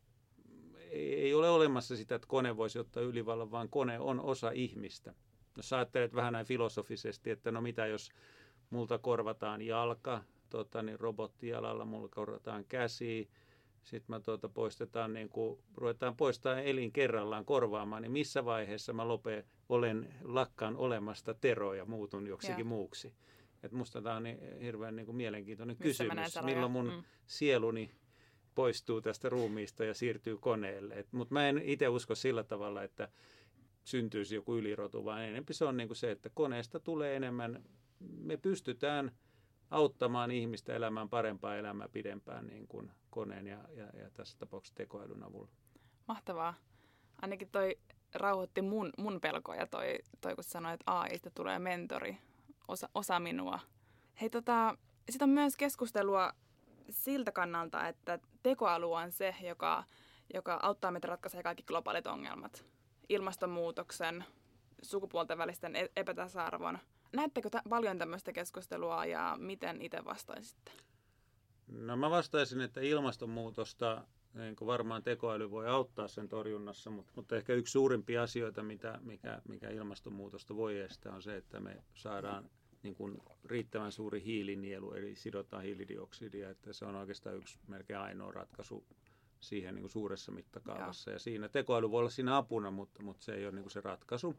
ei, 0.91 1.15
ei 1.15 1.35
ole 1.35 1.51
olemassa 1.51 1.97
sitä, 1.97 2.15
että 2.15 2.29
kone 2.29 2.57
voisi 2.57 2.79
ottaa 2.79 3.03
ylivallan, 3.03 3.51
vaan 3.51 3.69
kone 3.69 3.99
on 3.99 4.21
osa 4.21 4.51
ihmistä. 4.51 5.15
Jos 5.57 5.73
ajattelet 5.73 6.15
vähän 6.15 6.33
näin 6.33 6.47
filosofisesti, 6.47 7.31
että 7.31 7.53
no 7.53 7.61
mitä 7.61 7.87
jos 7.87 8.11
multa 8.71 8.99
korvataan 8.99 9.63
jalka, 9.63 10.25
tota, 10.51 10.83
niin 10.83 11.01
robottijalalla 11.01 11.85
mulla 11.85 12.09
korvataan 12.09 12.65
käsi, 12.65 13.29
sitten 13.89 14.17
mä 14.17 14.21
tuota 14.21 14.49
poistetaan, 14.49 15.13
niin 15.13 15.29
kuin, 15.29 15.59
ruvetaan 15.75 16.17
poistamaan 16.17 16.65
elin 16.65 16.93
kerrallaan 16.93 17.45
korvaamaan, 17.45 18.03
niin 18.03 18.13
missä 18.13 18.45
vaiheessa 18.45 18.93
mä 18.93 19.09
lope, 19.09 19.45
olen 19.69 20.15
lakkaan 20.23 20.77
olemasta 20.77 21.35
Tero 21.35 21.75
ja 21.75 21.85
muutun 21.85 22.27
joksikin 22.27 22.59
ja. 22.59 22.65
muuksi. 22.65 23.15
Et 23.63 23.73
musta 23.73 24.03
tämä 24.03 24.17
on 24.17 24.23
niin 24.23 24.61
hirveän 24.61 24.97
niin 24.97 25.07
kuin 25.07 25.17
mielenkiintoinen 25.17 25.77
missä 25.77 26.05
kysymys, 26.05 26.43
milloin 26.43 26.73
mun 26.73 26.87
mm. 26.87 27.03
sieluni 27.27 27.91
poistuu 28.55 29.01
tästä 29.01 29.29
ruumiista 29.29 29.85
ja 29.85 29.95
siirtyy 29.95 30.37
koneelle. 30.37 31.07
Mutta 31.13 31.35
mä 31.35 31.49
en 31.49 31.61
itse 31.65 31.89
usko 31.89 32.15
sillä 32.15 32.45
tavalla, 32.45 32.83
että 32.83 33.09
syntyisi 33.85 34.35
joku 34.35 34.57
ylirotu, 34.57 35.05
vaan 35.05 35.23
enemmän 35.23 35.55
se 35.55 35.65
on 35.65 35.77
niin 35.77 35.89
kuin 35.89 35.97
se, 35.97 36.11
että 36.11 36.31
koneesta 36.35 36.81
tulee 36.81 37.17
enemmän, 37.17 37.65
me 38.01 38.37
pystytään 38.37 39.13
auttamaan 39.71 40.31
ihmistä 40.31 40.75
elämään 40.75 41.09
parempaa 41.09 41.57
elämää 41.57 41.89
pidempään 41.89 42.47
niin 42.47 42.69
kuin 42.69 42.91
koneen 43.11 43.47
ja, 43.47 43.59
ja, 43.77 43.85
ja 43.85 44.11
tässä 44.11 44.39
tapauksessa 44.39 44.75
tekoälyn 44.75 45.23
avulla. 45.23 45.49
Mahtavaa. 46.09 46.55
Ainakin 47.23 47.49
toi 47.51 47.79
rauhoitti 48.15 48.63
mun, 48.63 48.93
mun 48.99 49.21
pelkoja 49.21 49.67
toi, 49.67 49.99
toi 50.21 50.35
kun 50.35 50.45
sanoit, 50.45 50.81
että 50.81 50.93
AIsta 51.01 51.31
tulee 51.31 51.59
mentori, 51.59 52.19
osa, 52.69 52.89
osa 52.95 53.21
minua. 53.21 53.61
Hei 54.21 54.31
tota, 54.31 54.77
sitten 55.11 55.29
on 55.29 55.35
myös 55.35 55.57
keskustelua 55.57 56.33
siltä 56.91 57.33
kannalta, 57.33 57.89
että 57.89 58.19
tekoäly 58.43 58.93
on 58.93 59.13
se, 59.13 59.35
joka, 59.43 59.85
joka 60.35 60.59
auttaa 60.63 60.91
meitä 60.91 61.09
ratkaisemaan 61.09 61.43
kaikki 61.43 61.63
globaalit 61.63 62.07
ongelmat. 62.07 62.65
Ilmastonmuutoksen, 63.09 64.25
sukupuolten 64.83 65.39
välisten 65.39 65.77
e-, 65.77 65.89
epätasa-arvon. 65.97 66.79
Näettekö 67.13 67.51
t- 67.51 67.69
paljon 67.69 67.99
tämmöistä 67.99 68.33
keskustelua 68.33 69.05
ja 69.05 69.37
miten 69.41 69.83
itse 69.83 70.05
vastaisitte? 70.05 70.73
No 71.67 71.97
mä 71.97 72.11
vastaisin, 72.11 72.61
että 72.61 72.81
ilmastonmuutosta 72.81 74.05
niin 74.35 74.57
kuin 74.57 74.67
varmaan 74.67 75.03
tekoäly 75.03 75.51
voi 75.51 75.69
auttaa 75.69 76.09
sen 76.09 76.29
torjunnassa, 76.29 76.91
mutta, 76.91 77.13
mutta 77.17 77.37
ehkä 77.37 77.55
yksi 77.55 77.73
suurimpia 77.73 78.23
asioita, 78.23 78.63
mitä, 78.63 78.99
mikä, 79.03 79.43
mikä 79.49 79.71
ilmastonmuutosta 79.71 80.57
voi 80.57 80.79
estää, 80.79 81.15
on 81.15 81.23
se, 81.23 81.37
että 81.37 81.61
me 81.61 81.83
saadaan 81.95 82.51
niin 82.83 82.95
kuin 82.95 83.19
riittävän 83.45 83.93
suuri 83.93 84.25
hiilinielu, 84.25 84.93
eli 84.93 85.17
sidotaan 85.17 85.63
hiilidioksidia, 85.63 86.51
että 86.51 86.73
se 86.73 86.85
on 86.85 86.97
oikeastaan 86.97 87.37
yksi 87.37 87.59
melkein 87.67 88.01
ainoa 88.01 88.33
ratkaisu 88.33 88.85
siihen 89.41 89.75
niin 89.75 89.83
kuin 89.83 89.91
suuressa 89.91 90.33
mittakaavassa. 90.33 91.11
Ja. 91.11 91.15
ja 91.15 91.19
siinä 91.19 91.49
tekoäly 91.49 91.91
voi 91.91 91.99
olla 91.99 92.11
siinä 92.11 92.37
apuna, 92.37 92.71
mutta, 92.71 93.03
mutta 93.03 93.25
se 93.25 93.35
ei 93.35 93.45
ole 93.45 93.53
niin 93.53 93.63
kuin 93.63 93.73
se 93.73 93.81
ratkaisu. 93.81 94.37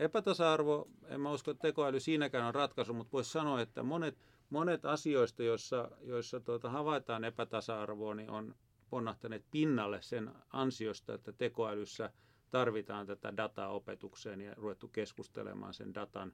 Epätasa-arvo, 0.00 0.88
en 1.06 1.20
mä 1.20 1.32
usko, 1.32 1.50
että 1.50 1.62
tekoäly 1.68 2.00
siinäkään 2.00 2.46
on 2.46 2.54
ratkaisu, 2.54 2.94
mutta 2.94 3.12
voisi 3.12 3.30
sanoa, 3.30 3.60
että 3.60 3.82
monet, 3.82 4.18
monet 4.50 4.84
asioista, 4.84 5.42
joissa, 5.42 5.90
joissa 6.00 6.40
tuota, 6.40 6.70
havaitaan 6.70 7.24
epätasa-arvoa, 7.24 8.14
niin 8.14 8.30
on 8.30 8.54
ponnahtaneet 8.90 9.44
pinnalle 9.50 10.02
sen 10.02 10.30
ansiosta, 10.52 11.14
että 11.14 11.32
tekoälyssä 11.32 12.10
tarvitaan 12.50 13.06
tätä 13.06 13.36
dataa 13.36 13.68
opetukseen 13.68 14.40
ja 14.40 14.54
ruvettu 14.54 14.88
keskustelemaan 14.88 15.74
sen 15.74 15.94
datan 15.94 16.32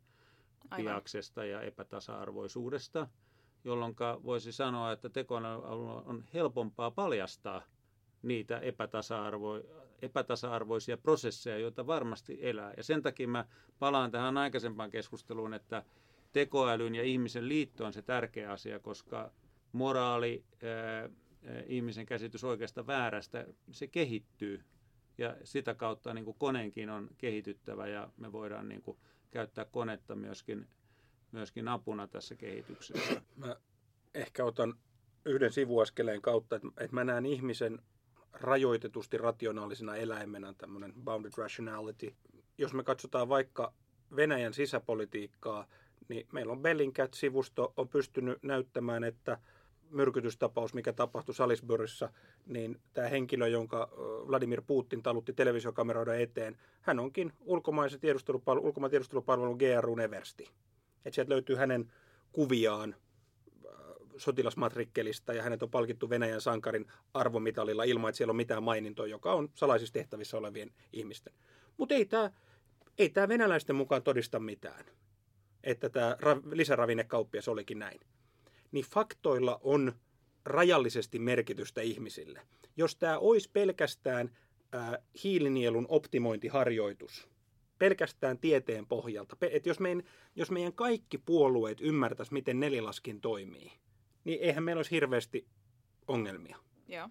biaksesta 0.76 1.44
ja 1.44 1.62
epätasa-arvoisuudesta, 1.62 3.08
jolloin 3.64 3.96
voisi 4.24 4.52
sanoa, 4.52 4.92
että 4.92 5.08
tekoäly 5.08 5.46
on 6.04 6.24
helpompaa 6.34 6.90
paljastaa 6.90 7.62
niitä 8.26 8.58
epätasa-arvo, 8.58 9.60
epätasa-arvoisia 10.02 10.96
prosesseja, 10.96 11.58
joita 11.58 11.86
varmasti 11.86 12.38
elää. 12.40 12.74
Ja 12.76 12.84
sen 12.84 13.02
takia 13.02 13.28
mä 13.28 13.44
palaan 13.78 14.10
tähän 14.10 14.38
aikaisempaan 14.38 14.90
keskusteluun, 14.90 15.54
että 15.54 15.84
tekoälyn 16.32 16.94
ja 16.94 17.02
ihmisen 17.02 17.48
liitto 17.48 17.84
on 17.84 17.92
se 17.92 18.02
tärkeä 18.02 18.52
asia, 18.52 18.78
koska 18.78 19.32
moraali, 19.72 20.44
ää, 20.62 21.10
ihmisen 21.66 22.06
käsitys 22.06 22.44
oikeasta 22.44 22.86
väärästä, 22.86 23.46
se 23.70 23.86
kehittyy. 23.86 24.64
Ja 25.18 25.36
sitä 25.44 25.74
kautta 25.74 26.14
niin 26.14 26.24
kuin 26.24 26.36
koneenkin 26.38 26.90
on 26.90 27.08
kehityttävä 27.18 27.86
ja 27.86 28.10
me 28.16 28.32
voidaan 28.32 28.68
niin 28.68 28.82
kuin 28.82 28.98
käyttää 29.30 29.64
konetta 29.64 30.14
myöskin, 30.14 30.66
myöskin 31.32 31.68
apuna 31.68 32.08
tässä 32.08 32.34
kehityksessä. 32.34 33.22
Mä 33.36 33.56
ehkä 34.14 34.44
otan 34.44 34.74
yhden 35.24 35.52
sivuaskeleen 35.52 36.22
kautta, 36.22 36.56
että, 36.56 36.68
että 36.80 36.94
mä 36.94 37.04
näen 37.04 37.26
ihmisen 37.26 37.78
rajoitetusti 38.32 39.18
rationaalisena 39.18 39.96
eläimenä, 39.96 40.54
tämmöinen 40.58 40.92
bounded 41.04 41.32
rationality. 41.36 42.14
Jos 42.58 42.74
me 42.74 42.84
katsotaan 42.84 43.28
vaikka 43.28 43.72
Venäjän 44.16 44.54
sisäpolitiikkaa, 44.54 45.66
niin 46.08 46.26
meillä 46.32 46.52
on 46.52 46.62
Bellingcat-sivusto 46.62 47.72
on 47.76 47.88
pystynyt 47.88 48.42
näyttämään, 48.42 49.04
että 49.04 49.38
myrkytystapaus, 49.90 50.74
mikä 50.74 50.92
tapahtui 50.92 51.34
Salisburyssa, 51.34 52.08
niin 52.46 52.80
tämä 52.94 53.08
henkilö, 53.08 53.48
jonka 53.48 53.88
Vladimir 54.28 54.62
Putin 54.66 55.02
talutti 55.02 55.32
televisiokameroida 55.32 56.14
eteen, 56.14 56.56
hän 56.80 57.00
onkin 57.00 57.32
ulkomaisen 57.40 58.00
ulkomaan 58.60 58.90
tiedustelupalvelun 58.90 59.58
GRU 59.58 59.98
Eversti. 59.98 60.50
Et 61.04 61.14
sieltä 61.14 61.32
löytyy 61.32 61.56
hänen 61.56 61.92
kuviaan 62.32 62.94
sotilasmatrikkelista 64.16 65.32
ja 65.32 65.42
hänet 65.42 65.62
on 65.62 65.70
palkittu 65.70 66.10
Venäjän 66.10 66.40
sankarin 66.40 66.86
arvomitalilla 67.14 67.84
ilman, 67.84 68.08
että 68.08 68.16
siellä 68.16 68.32
on 68.32 68.36
mitään 68.36 68.62
mainintoa, 68.62 69.06
joka 69.06 69.32
on 69.32 69.48
salaisissa 69.54 69.92
tehtävissä 69.92 70.36
olevien 70.36 70.72
ihmisten. 70.92 71.32
Mutta 71.76 71.94
ei 71.94 72.04
tämä 72.04 72.30
ei 72.98 73.08
tää 73.10 73.28
venäläisten 73.28 73.76
mukaan 73.76 74.02
todista 74.02 74.38
mitään, 74.38 74.84
että 75.64 75.88
tämä 75.88 76.16
lisäravinnekauppias 76.52 77.48
olikin 77.48 77.78
näin. 77.78 78.00
Niin 78.72 78.84
faktoilla 78.84 79.60
on 79.62 79.92
rajallisesti 80.44 81.18
merkitystä 81.18 81.80
ihmisille. 81.80 82.40
Jos 82.76 82.96
tämä 82.96 83.18
olisi 83.18 83.50
pelkästään 83.52 84.36
äh, 84.74 84.92
hiilinielun 85.24 85.86
optimointiharjoitus, 85.88 87.28
pelkästään 87.78 88.38
tieteen 88.38 88.86
pohjalta, 88.86 89.36
että 89.50 89.68
jos 89.68 89.80
meidän, 89.80 90.02
jos 90.36 90.50
meidän 90.50 90.72
kaikki 90.72 91.18
puolueet 91.18 91.80
ymmärtäisi, 91.80 92.32
miten 92.32 92.60
nelilaskin 92.60 93.20
toimii, 93.20 93.72
niin 94.26 94.38
eihän 94.42 94.64
meillä 94.64 94.78
olisi 94.78 94.90
hirveästi 94.90 95.46
ongelmia. 96.08 96.56
Joo. 96.88 97.08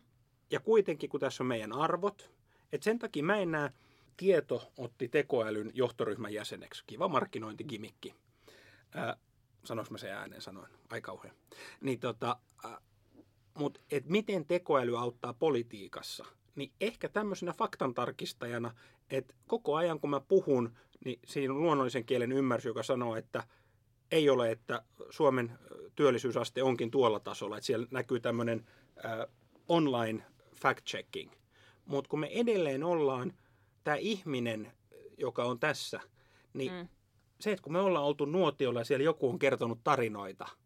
Ja 0.52 0.60
kuitenkin, 0.60 1.10
kun 1.10 1.20
tässä 1.20 1.44
on 1.44 1.48
meidän 1.48 1.74
arvot, 1.74 2.32
että 2.72 2.86
sen 2.86 3.00
takia 3.00 3.24
mä 3.24 3.38
en 3.38 3.52
näe, 3.52 3.72
tieto 4.18 4.72
otti 4.78 5.08
tekoälyn 5.08 5.72
johtoryhmän 5.74 6.34
jäseneksi. 6.34 6.84
Kiva 6.88 7.08
markkinointigimikki. 7.08 8.16
Äh, 8.98 9.16
sanois 9.64 9.92
mä 9.92 9.98
sen 9.98 10.12
ääneen, 10.12 10.42
sanoin. 10.42 10.72
Ai 10.90 11.02
kauhean. 11.02 11.36
Niin 11.82 12.00
tota, 12.00 12.38
äh, 12.66 12.78
mutta 13.54 13.80
et 13.92 14.06
miten 14.06 14.46
tekoäly 14.46 14.98
auttaa 14.98 15.34
politiikassa, 15.34 16.26
niin 16.56 16.72
ehkä 16.82 17.10
tämmöisenä 17.10 17.54
faktantarkistajana, 17.54 18.76
että 19.10 19.34
koko 19.48 19.76
ajan 19.76 20.00
kun 20.00 20.10
mä 20.10 20.20
puhun, 20.20 20.78
niin 21.06 21.20
siinä 21.26 21.54
on 21.54 21.62
luonnollisen 21.62 22.06
kielen 22.06 22.32
ymmärrys, 22.32 22.66
joka 22.66 22.84
sanoo, 22.84 23.16
että 23.16 23.44
ei 24.12 24.30
ole, 24.30 24.52
että 24.52 24.84
Suomen 25.10 25.60
työllisyysaste 25.96 26.64
onkin 26.64 26.92
tuolla 26.92 27.20
tasolla, 27.20 27.58
että 27.58 27.66
siellä 27.66 27.88
näkyy 27.92 28.20
tämmöinen 28.20 28.68
äh, 29.06 29.20
online 29.68 30.24
fact-checking. 30.56 31.32
Mutta 31.86 32.10
kun 32.10 32.20
me 32.20 32.28
edelleen 32.32 32.84
ollaan 32.84 33.34
tämä 33.84 33.98
ihminen, 33.98 34.72
joka 35.18 35.44
on 35.44 35.60
tässä, 35.60 36.00
niin 36.54 36.72
mm. 36.72 36.88
se, 37.40 37.52
että 37.52 37.64
kun 37.64 37.74
me 37.74 37.80
ollaan 37.80 38.06
oltu 38.06 38.26
nuotiolla 38.26 38.80
ja 38.80 38.86
siellä 38.86 39.04
joku 39.04 39.30
on 39.30 39.40
kertonut 39.40 39.80
tarinoita– 39.84 40.48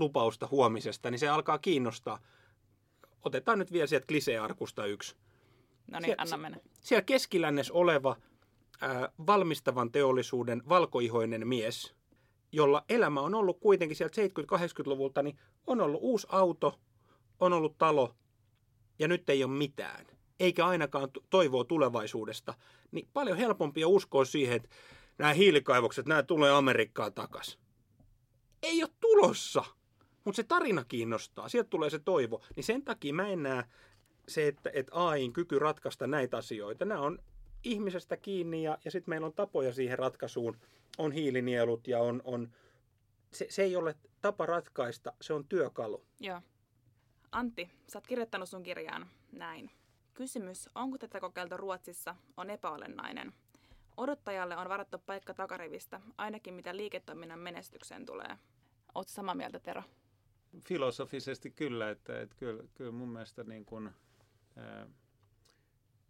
lupausta 0.00 0.48
huomisesta, 0.50 1.10
niin 1.10 1.18
se 1.18 1.28
alkaa 1.28 1.58
kiinnostaa. 1.58 2.18
Otetaan 3.24 3.58
nyt 3.58 3.72
vielä 3.72 3.86
sieltä 3.86 4.06
klisearkusta 4.06 4.86
yksi. 4.86 5.16
No 5.90 5.98
niin, 5.98 6.14
anna 6.18 6.36
mennä. 6.36 6.58
Siellä 6.80 7.02
keskilännes 7.02 7.70
oleva 7.70 8.16
ää, 8.80 9.12
valmistavan 9.26 9.92
teollisuuden 9.92 10.62
valkoihoinen 10.68 11.48
mies, 11.48 11.94
jolla 12.52 12.84
elämä 12.88 13.20
on 13.20 13.34
ollut 13.34 13.60
kuitenkin 13.60 13.96
sieltä 13.96 14.22
70-80-luvulta, 14.22 15.22
niin 15.22 15.38
on 15.66 15.80
ollut 15.80 16.00
uusi 16.02 16.26
auto, 16.30 16.80
on 17.40 17.52
ollut 17.52 17.78
talo 17.78 18.14
ja 18.98 19.08
nyt 19.08 19.30
ei 19.30 19.44
ole 19.44 19.52
mitään. 19.52 20.06
eikä 20.40 20.66
ainakaan 20.66 21.08
toivoa 21.30 21.64
tulevaisuudesta, 21.64 22.54
niin 22.92 23.08
paljon 23.12 23.38
helpompi 23.38 23.84
uskoa 23.84 24.24
siihen, 24.24 24.56
että 24.56 24.68
nämä 25.18 25.32
hiilikaivokset, 25.32 26.06
nämä 26.06 26.22
tulee 26.22 26.50
Amerikkaan 26.52 27.12
takas. 27.12 27.58
Ei 28.62 28.82
ole 28.82 28.90
tulossa, 29.00 29.64
mutta 30.24 30.36
se 30.36 30.42
tarina 30.42 30.84
kiinnostaa, 30.84 31.48
sieltä 31.48 31.70
tulee 31.70 31.90
se 31.90 31.98
toivo. 31.98 32.42
Niin 32.56 32.64
sen 32.64 32.82
takia 32.82 33.14
mä 33.14 33.28
en 33.28 33.42
näe 33.42 33.64
se, 34.28 34.46
että, 34.46 34.70
että 34.72 34.92
AIin 34.94 35.32
kyky 35.32 35.58
ratkaista 35.58 36.06
näitä 36.06 36.36
asioita, 36.36 36.84
nämä 36.84 37.00
on 37.00 37.18
ihmisestä 37.64 38.16
kiinni 38.16 38.62
ja, 38.62 38.78
ja 38.84 38.90
sitten 38.90 39.10
meillä 39.12 39.26
on 39.26 39.32
tapoja 39.32 39.72
siihen 39.72 39.98
ratkaisuun. 39.98 40.56
On 40.98 41.12
hiilinielut 41.12 41.88
ja 41.88 41.98
on, 41.98 42.22
on 42.24 42.50
se, 43.32 43.46
se 43.50 43.62
ei 43.62 43.76
ole 43.76 43.94
tapa 44.20 44.46
ratkaista, 44.46 45.12
se 45.20 45.32
on 45.32 45.48
työkalu. 45.48 46.04
Joo. 46.20 46.40
Antti, 47.32 47.70
sä 47.86 47.98
oot 47.98 48.06
kirjoittanut 48.06 48.48
sun 48.48 48.62
kirjaan 48.62 49.06
näin. 49.32 49.70
Kysymys, 50.14 50.70
onko 50.74 50.98
tätä 50.98 51.20
kokeiltu 51.20 51.56
Ruotsissa, 51.56 52.16
on 52.36 52.50
epäolennainen. 52.50 53.32
Odottajalle 53.96 54.56
on 54.56 54.68
varattu 54.68 54.98
paikka 54.98 55.34
takarivistä, 55.34 56.00
ainakin 56.18 56.54
mitä 56.54 56.76
liiketoiminnan 56.76 57.38
menestykseen 57.38 58.06
tulee. 58.06 58.38
Oletko 58.94 59.12
samaa 59.12 59.34
mieltä, 59.34 59.60
Tero? 59.60 59.82
Filosofisesti 60.68 61.50
kyllä, 61.50 61.90
että, 61.90 62.20
että 62.20 62.36
kyllä, 62.38 62.62
kyllä 62.74 62.92
mun 62.92 63.08
mielestä 63.08 63.44
niin 63.44 63.64
kuin, 63.64 63.90
ää, 64.56 64.86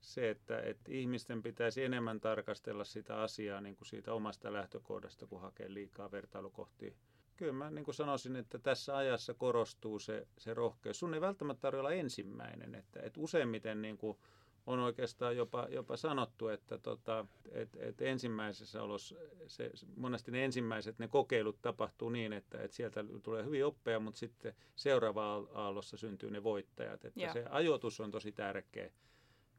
se, 0.00 0.30
että, 0.30 0.60
että 0.60 0.92
ihmisten 0.92 1.42
pitäisi 1.42 1.84
enemmän 1.84 2.20
tarkastella 2.20 2.84
sitä 2.84 3.20
asiaa 3.20 3.60
niin 3.60 3.76
kuin 3.76 3.88
siitä 3.88 4.14
omasta 4.14 4.52
lähtökohdasta, 4.52 5.26
kun 5.26 5.40
hakee 5.40 5.74
liikaa 5.74 6.10
vertailukohtia. 6.10 6.92
Kyllä 7.36 7.52
mä 7.52 7.70
niin 7.70 7.84
kuin 7.84 7.94
sanoisin, 7.94 8.36
että 8.36 8.58
tässä 8.58 8.96
ajassa 8.96 9.34
korostuu 9.34 9.98
se, 9.98 10.26
se 10.38 10.54
rohkeus. 10.54 10.98
Sun 10.98 11.14
ei 11.14 11.20
välttämättä 11.20 11.60
tarvitse 11.60 11.80
olla 11.80 11.92
ensimmäinen. 11.92 12.74
Että, 12.74 13.00
että 13.02 13.20
useimmiten 13.20 13.82
niin 13.82 13.98
kuin 13.98 14.18
on 14.66 14.78
oikeastaan 14.78 15.36
jopa, 15.36 15.66
jopa 15.70 15.96
sanottu, 15.96 16.48
että 16.48 16.78
tota, 16.78 17.26
et, 17.50 17.76
et 17.80 18.02
ensimmäisessä 18.02 18.82
olossa, 18.82 19.14
se, 19.46 19.70
monesti 19.96 20.30
ne 20.30 20.44
ensimmäiset 20.44 20.98
ne 20.98 21.08
kokeilut 21.08 21.62
tapahtuu 21.62 22.10
niin, 22.10 22.32
että 22.32 22.62
et 22.62 22.72
sieltä 22.72 23.04
tulee 23.22 23.44
hyvin 23.44 23.66
oppeja, 23.66 24.00
mutta 24.00 24.18
sitten 24.18 24.54
seuraava 24.76 25.46
aallossa 25.54 25.96
syntyy 25.96 26.30
ne 26.30 26.42
voittajat. 26.42 27.04
Että 27.04 27.20
se 27.32 27.44
ajoitus 27.50 28.00
on 28.00 28.10
tosi 28.10 28.32
tärkeä. 28.32 28.90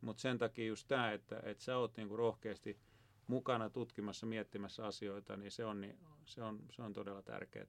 Mutta 0.02 0.22
sen 0.22 0.38
takia 0.38 0.66
just 0.66 0.88
tämä, 0.88 1.12
että, 1.12 1.40
että 1.44 1.64
sä 1.64 1.78
oot 1.78 1.98
niinku 1.98 2.18
rohkeasti 2.18 2.80
mukana 3.28 3.70
tutkimassa, 3.70 4.26
miettimässä 4.26 4.86
asioita, 4.86 5.38
niin 5.38 5.52
se 5.52 5.66
on, 5.66 5.82
niin, 5.82 5.98
se 6.26 6.44
on, 6.44 6.60
se 6.72 6.82
on 6.82 6.94
todella 6.94 7.22
tärkeää. 7.22 7.66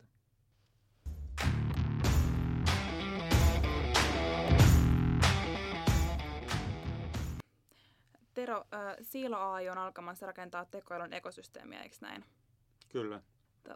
Tero, 8.34 8.64
äh, 8.74 8.96
Siilo 9.02 9.36
AI 9.36 9.68
on 9.68 9.78
alkamassa 9.78 10.26
rakentaa 10.26 10.64
tekoälyn 10.64 11.12
ekosysteemiä, 11.12 11.82
eikö 11.82 11.96
näin? 12.00 12.24
Kyllä. 12.88 13.22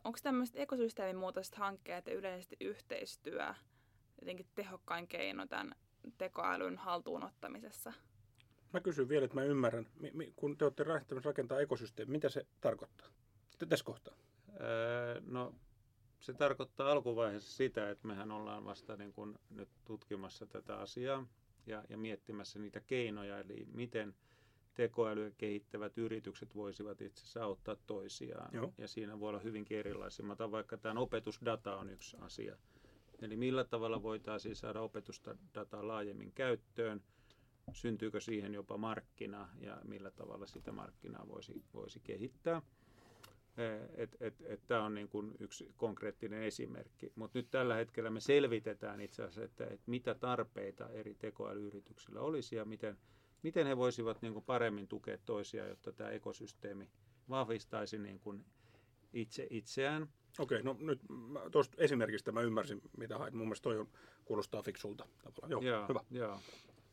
Onko 0.04 0.18
tämmöiset 0.22 0.56
ekosysteemimuutaiset 0.56 1.54
hankkeet 1.54 2.06
ja 2.06 2.14
yleisesti 2.14 2.56
yhteistyö 2.60 3.54
jotenkin 4.20 4.46
tehokkain 4.54 5.08
keino 5.08 5.46
tämän 5.46 5.74
tekoälyn 6.18 6.78
haltuunottamisessa? 6.78 7.92
Mä 8.72 8.80
kysyn 8.80 9.08
vielä, 9.08 9.24
että 9.24 9.34
mä 9.34 9.42
ymmärrän, 9.42 9.86
kun 10.36 10.56
te 10.56 10.64
olette 10.64 10.88
lähtemässä 10.88 11.28
rakentaa 11.28 11.60
ekosysteemi, 11.60 12.12
mitä 12.12 12.28
se 12.28 12.46
tarkoittaa? 12.60 13.06
Tässä 13.68 13.84
kohtaa. 13.84 14.14
Öö, 14.60 15.20
no, 15.26 15.54
se 16.20 16.32
tarkoittaa 16.32 16.92
alkuvaiheessa 16.92 17.56
sitä, 17.56 17.90
että 17.90 18.08
mehän 18.08 18.30
ollaan 18.30 18.64
vasta 18.64 18.96
niin 18.96 19.12
kuin 19.12 19.38
nyt 19.50 19.68
tutkimassa 19.84 20.46
tätä 20.46 20.76
asiaa 20.76 21.26
ja, 21.66 21.84
ja 21.88 21.98
miettimässä 21.98 22.58
niitä 22.58 22.80
keinoja, 22.80 23.38
eli 23.38 23.66
miten 23.72 24.14
tekoälyä 24.74 25.30
kehittävät 25.38 25.98
yritykset 25.98 26.54
voisivat 26.54 27.00
itse 27.00 27.20
asiassa 27.20 27.44
auttaa 27.44 27.76
toisiaan. 27.86 28.50
Joo. 28.52 28.72
Ja 28.78 28.88
siinä 28.88 29.20
voi 29.20 29.28
olla 29.28 29.38
hyvinkin 29.38 29.78
erilaisia. 29.78 30.24
Mä 30.26 30.32
otan 30.32 30.50
vaikka 30.52 30.76
tämän 30.76 30.98
opetusdata 30.98 31.76
on 31.76 31.90
yksi 31.90 32.16
asia. 32.20 32.56
Eli 33.22 33.36
millä 33.36 33.64
tavalla 33.64 34.02
voitaisiin 34.02 34.56
saada 34.56 34.80
opetusdataa 34.80 35.88
laajemmin 35.88 36.32
käyttöön– 36.32 37.02
syntyykö 37.72 38.20
siihen 38.20 38.54
jopa 38.54 38.76
markkina 38.76 39.48
ja 39.60 39.80
millä 39.84 40.10
tavalla 40.10 40.46
sitä 40.46 40.72
markkinaa 40.72 41.28
voisi, 41.28 41.64
voisi 41.74 42.00
kehittää. 42.00 42.62
Et, 43.96 44.16
et, 44.20 44.34
et, 44.44 44.66
Tämä 44.66 44.84
on 44.84 44.94
niin 44.94 45.08
kuin 45.08 45.34
yksi 45.40 45.72
konkreettinen 45.76 46.42
esimerkki. 46.42 47.12
Mutta 47.14 47.38
nyt 47.38 47.50
tällä 47.50 47.74
hetkellä 47.74 48.10
me 48.10 48.20
selvitetään 48.20 49.00
itse 49.00 49.22
asiassa, 49.22 49.44
että, 49.44 49.64
että 49.64 49.90
mitä 49.90 50.14
tarpeita 50.14 50.88
eri 50.88 51.14
tekoälyyrityksillä 51.14 52.20
olisi 52.20 52.56
ja 52.56 52.64
miten, 52.64 52.98
miten 53.42 53.66
he 53.66 53.76
voisivat 53.76 54.22
niin 54.22 54.32
kuin 54.32 54.44
paremmin 54.44 54.88
tukea 54.88 55.18
toisiaan, 55.24 55.68
jotta 55.68 55.92
tämä 55.92 56.10
ekosysteemi 56.10 56.90
vahvistaisi 57.28 57.98
niin 57.98 58.18
kuin 58.18 58.44
itse 59.12 59.46
itseään. 59.50 60.08
Okei, 60.38 60.62
no 60.62 60.76
nyt 60.80 61.00
tuosta 61.52 61.76
esimerkistä 61.78 62.32
mä 62.32 62.40
ymmärsin, 62.40 62.80
mitä 62.96 63.18
hait. 63.18 63.34
Mun 63.34 63.46
mielestä 63.46 63.62
toi 63.62 63.78
on, 63.78 63.88
kuulostaa 64.24 64.62
fiksulta 64.62 65.08
tavallaan. 65.22 65.50
Joo, 65.50 65.60
joo 65.60 65.88
hyvä. 65.88 66.00
Joo 66.10 66.40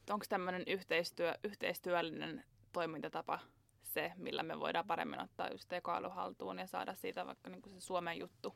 onko 0.10 0.26
tämmöinen 0.30 0.64
yhteistyö, 0.68 1.34
yhteistyöllinen 1.44 2.44
toimintatapa 2.74 3.40
se, 3.84 4.12
millä 4.18 4.44
me 4.44 4.60
voidaan 4.60 4.88
paremmin 4.88 5.22
ottaa 5.22 5.52
just 5.52 5.70
tekoäly 5.70 6.08
haltuun 6.08 6.60
ja 6.60 6.68
saada 6.68 6.94
siitä 6.94 7.26
vaikka 7.26 7.50
niin 7.50 7.62
kuin 7.62 7.74
se 7.74 7.80
Suomen 7.80 8.20
juttu? 8.20 8.56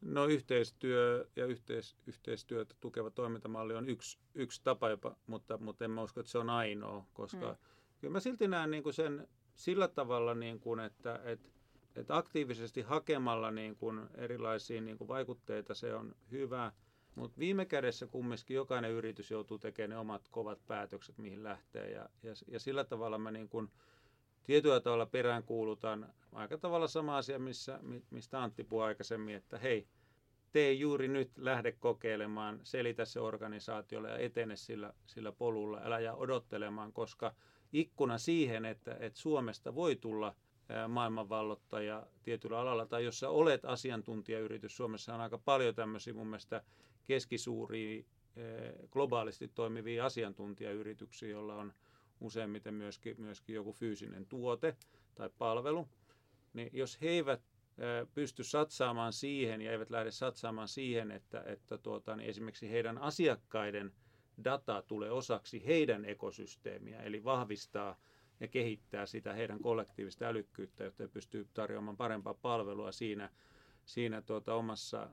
No 0.00 0.24
yhteistyö 0.24 1.28
ja 1.36 1.46
yhteis, 1.46 1.96
yhteistyötä 2.06 2.74
tukeva 2.80 3.10
toimintamalli 3.10 3.74
on 3.74 3.88
yksi, 3.88 4.18
yksi 4.34 4.60
tapa 4.64 4.88
jopa, 4.88 5.16
mutta, 5.26 5.58
mutta 5.58 5.84
en 5.84 5.90
mä 5.90 6.02
usko, 6.02 6.20
että 6.20 6.32
se 6.32 6.38
on 6.38 6.50
ainoa, 6.50 7.06
koska 7.14 7.48
mm. 7.52 7.56
kyllä 8.00 8.12
mä 8.12 8.20
silti 8.20 8.48
näen 8.48 8.70
niin 8.70 8.82
kuin 8.82 8.94
sen 8.94 9.28
sillä 9.54 9.88
tavalla, 9.88 10.34
niin 10.34 10.60
kuin, 10.60 10.80
että, 10.80 11.20
että, 11.24 11.48
että 11.96 12.16
aktiivisesti 12.16 12.82
hakemalla 12.82 13.50
niin 13.50 13.76
kuin 13.76 14.00
erilaisia 14.14 14.80
niin 14.80 14.98
kuin 14.98 15.08
vaikutteita 15.08 15.74
se 15.74 15.94
on 15.94 16.14
hyvä– 16.30 16.72
mutta 17.18 17.38
viime 17.38 17.64
kädessä 17.64 18.06
kumminkin 18.06 18.54
jokainen 18.54 18.90
yritys 18.90 19.30
joutuu 19.30 19.58
tekemään 19.58 19.90
ne 19.90 19.98
omat 19.98 20.28
kovat 20.30 20.66
päätökset, 20.66 21.18
mihin 21.18 21.44
lähtee. 21.44 21.90
Ja, 21.90 22.08
ja, 22.22 22.32
ja 22.48 22.60
sillä 22.60 22.84
tavalla 22.84 23.18
mä 23.18 23.30
niin 23.30 23.48
kun 23.48 23.70
tietyllä 24.44 24.80
tavalla 24.80 25.06
peräänkuulutan 25.06 26.14
aika 26.32 26.58
tavalla 26.58 26.88
sama 26.88 27.16
asia, 27.16 27.38
missä, 27.38 27.80
mistä 28.10 28.42
Antti 28.42 28.64
puhui 28.64 28.84
aikaisemmin, 28.84 29.34
että 29.34 29.58
hei, 29.58 29.86
tee 30.52 30.72
juuri 30.72 31.08
nyt, 31.08 31.38
lähde 31.38 31.72
kokeilemaan, 31.72 32.60
selitä 32.62 33.04
se 33.04 33.20
organisaatiolle 33.20 34.08
ja 34.08 34.18
etene 34.18 34.56
sillä, 34.56 34.92
sillä 35.06 35.32
polulla. 35.32 35.80
Älä 35.84 36.00
jää 36.00 36.14
odottelemaan, 36.14 36.92
koska 36.92 37.34
ikkuna 37.72 38.18
siihen, 38.18 38.64
että, 38.64 38.96
että 39.00 39.18
Suomesta 39.18 39.74
voi 39.74 39.96
tulla 39.96 40.34
maailmanvallottaja 40.88 42.06
tietyllä 42.22 42.58
alalla, 42.58 42.86
tai 42.86 43.04
jos 43.04 43.18
sä 43.18 43.28
olet 43.28 43.64
asiantuntijayritys, 43.64 44.76
Suomessa 44.76 45.14
on 45.14 45.20
aika 45.20 45.38
paljon 45.38 45.74
tämmöisiä 45.74 46.14
mun 46.14 46.26
mielestä 46.26 46.62
keskisuuria 47.08 47.98
eh, 48.36 48.74
globaalisti 48.90 49.48
toimivia 49.48 50.04
asiantuntijayrityksiä, 50.04 51.28
joilla 51.28 51.54
on 51.54 51.72
useimmiten 52.20 52.74
myöskin, 52.74 53.14
myöskin 53.20 53.54
joku 53.54 53.72
fyysinen 53.72 54.26
tuote 54.26 54.76
tai 55.14 55.30
palvelu, 55.38 55.88
niin 56.52 56.70
jos 56.72 57.00
he 57.00 57.08
eivät 57.08 57.40
eh, 57.78 58.08
pysty 58.14 58.44
satsaamaan 58.44 59.12
siihen 59.12 59.62
ja 59.62 59.72
eivät 59.72 59.90
lähde 59.90 60.10
satsaamaan 60.10 60.68
siihen, 60.68 61.10
että, 61.10 61.42
että 61.46 61.78
tuota, 61.78 62.16
niin 62.16 62.30
esimerkiksi 62.30 62.70
heidän 62.70 62.98
asiakkaiden 62.98 63.92
data 64.44 64.82
tulee 64.82 65.10
osaksi 65.10 65.66
heidän 65.66 66.04
ekosysteemiä, 66.04 67.00
eli 67.02 67.24
vahvistaa 67.24 67.96
ja 68.40 68.48
kehittää 68.48 69.06
sitä 69.06 69.32
heidän 69.32 69.58
kollektiivista 69.60 70.24
älykkyyttä, 70.24 70.84
jotta 70.84 71.02
he 71.02 71.08
pystyvät 71.08 71.46
tarjoamaan 71.54 71.96
parempaa 71.96 72.34
palvelua 72.34 72.92
siinä, 72.92 73.30
siinä 73.84 74.22
tuota 74.22 74.54
omassa 74.54 75.08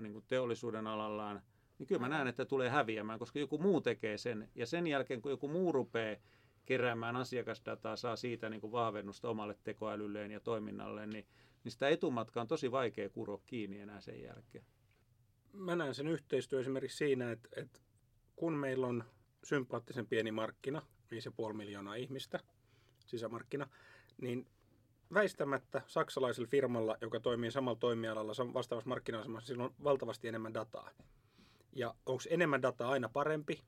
niin 0.00 0.12
kuin 0.12 0.24
teollisuuden 0.28 0.86
alallaan, 0.86 1.42
niin 1.78 1.86
kyllä 1.86 2.00
mä 2.00 2.08
näen, 2.08 2.28
että 2.28 2.44
tulee 2.44 2.68
häviämään, 2.70 3.18
koska 3.18 3.38
joku 3.38 3.58
muu 3.58 3.80
tekee 3.80 4.18
sen. 4.18 4.48
Ja 4.54 4.66
sen 4.66 4.86
jälkeen, 4.86 5.22
kun 5.22 5.30
joku 5.30 5.48
muu 5.48 5.72
rupeaa 5.72 6.16
keräämään 6.64 7.16
asiakasdataa, 7.16 7.96
saa 7.96 8.16
siitä 8.16 8.48
niin 8.48 8.60
kuin 8.60 8.72
vahvennusta 8.72 9.28
omalle 9.30 9.56
tekoälylleen 9.64 10.30
ja 10.30 10.40
toiminnalle, 10.40 11.06
niin, 11.06 11.26
niin 11.64 11.72
sitä 11.72 11.88
etumatkaa 11.88 12.40
on 12.40 12.48
tosi 12.48 12.72
vaikea 12.72 13.08
kuroa 13.08 13.40
kiinni 13.46 13.80
enää 13.80 14.00
sen 14.00 14.22
jälkeen. 14.22 14.64
Mä 15.52 15.76
näen 15.76 15.94
sen 15.94 16.08
yhteistyö 16.08 16.60
esimerkiksi 16.60 16.96
siinä, 16.96 17.30
että, 17.30 17.48
että 17.56 17.80
kun 18.36 18.52
meillä 18.52 18.86
on 18.86 19.04
sympaattisen 19.44 20.06
pieni 20.06 20.32
markkina, 20.32 20.82
5,5 21.48 21.52
miljoonaa 21.52 21.94
ihmistä, 21.94 22.40
sisämarkkina, 23.06 23.68
niin 24.20 24.46
väistämättä 25.14 25.82
saksalaisella 25.86 26.48
firmalla, 26.50 26.96
joka 27.00 27.20
toimii 27.20 27.50
samalla 27.50 27.78
toimialalla 27.78 28.54
vastaavassa 28.54 28.88
markkina-asemassa, 28.88 29.46
sillä 29.46 29.64
on 29.64 29.74
valtavasti 29.84 30.28
enemmän 30.28 30.54
dataa. 30.54 30.90
Ja 31.72 31.94
onko 32.06 32.22
enemmän 32.30 32.62
dataa 32.62 32.90
aina 32.90 33.08
parempi? 33.08 33.60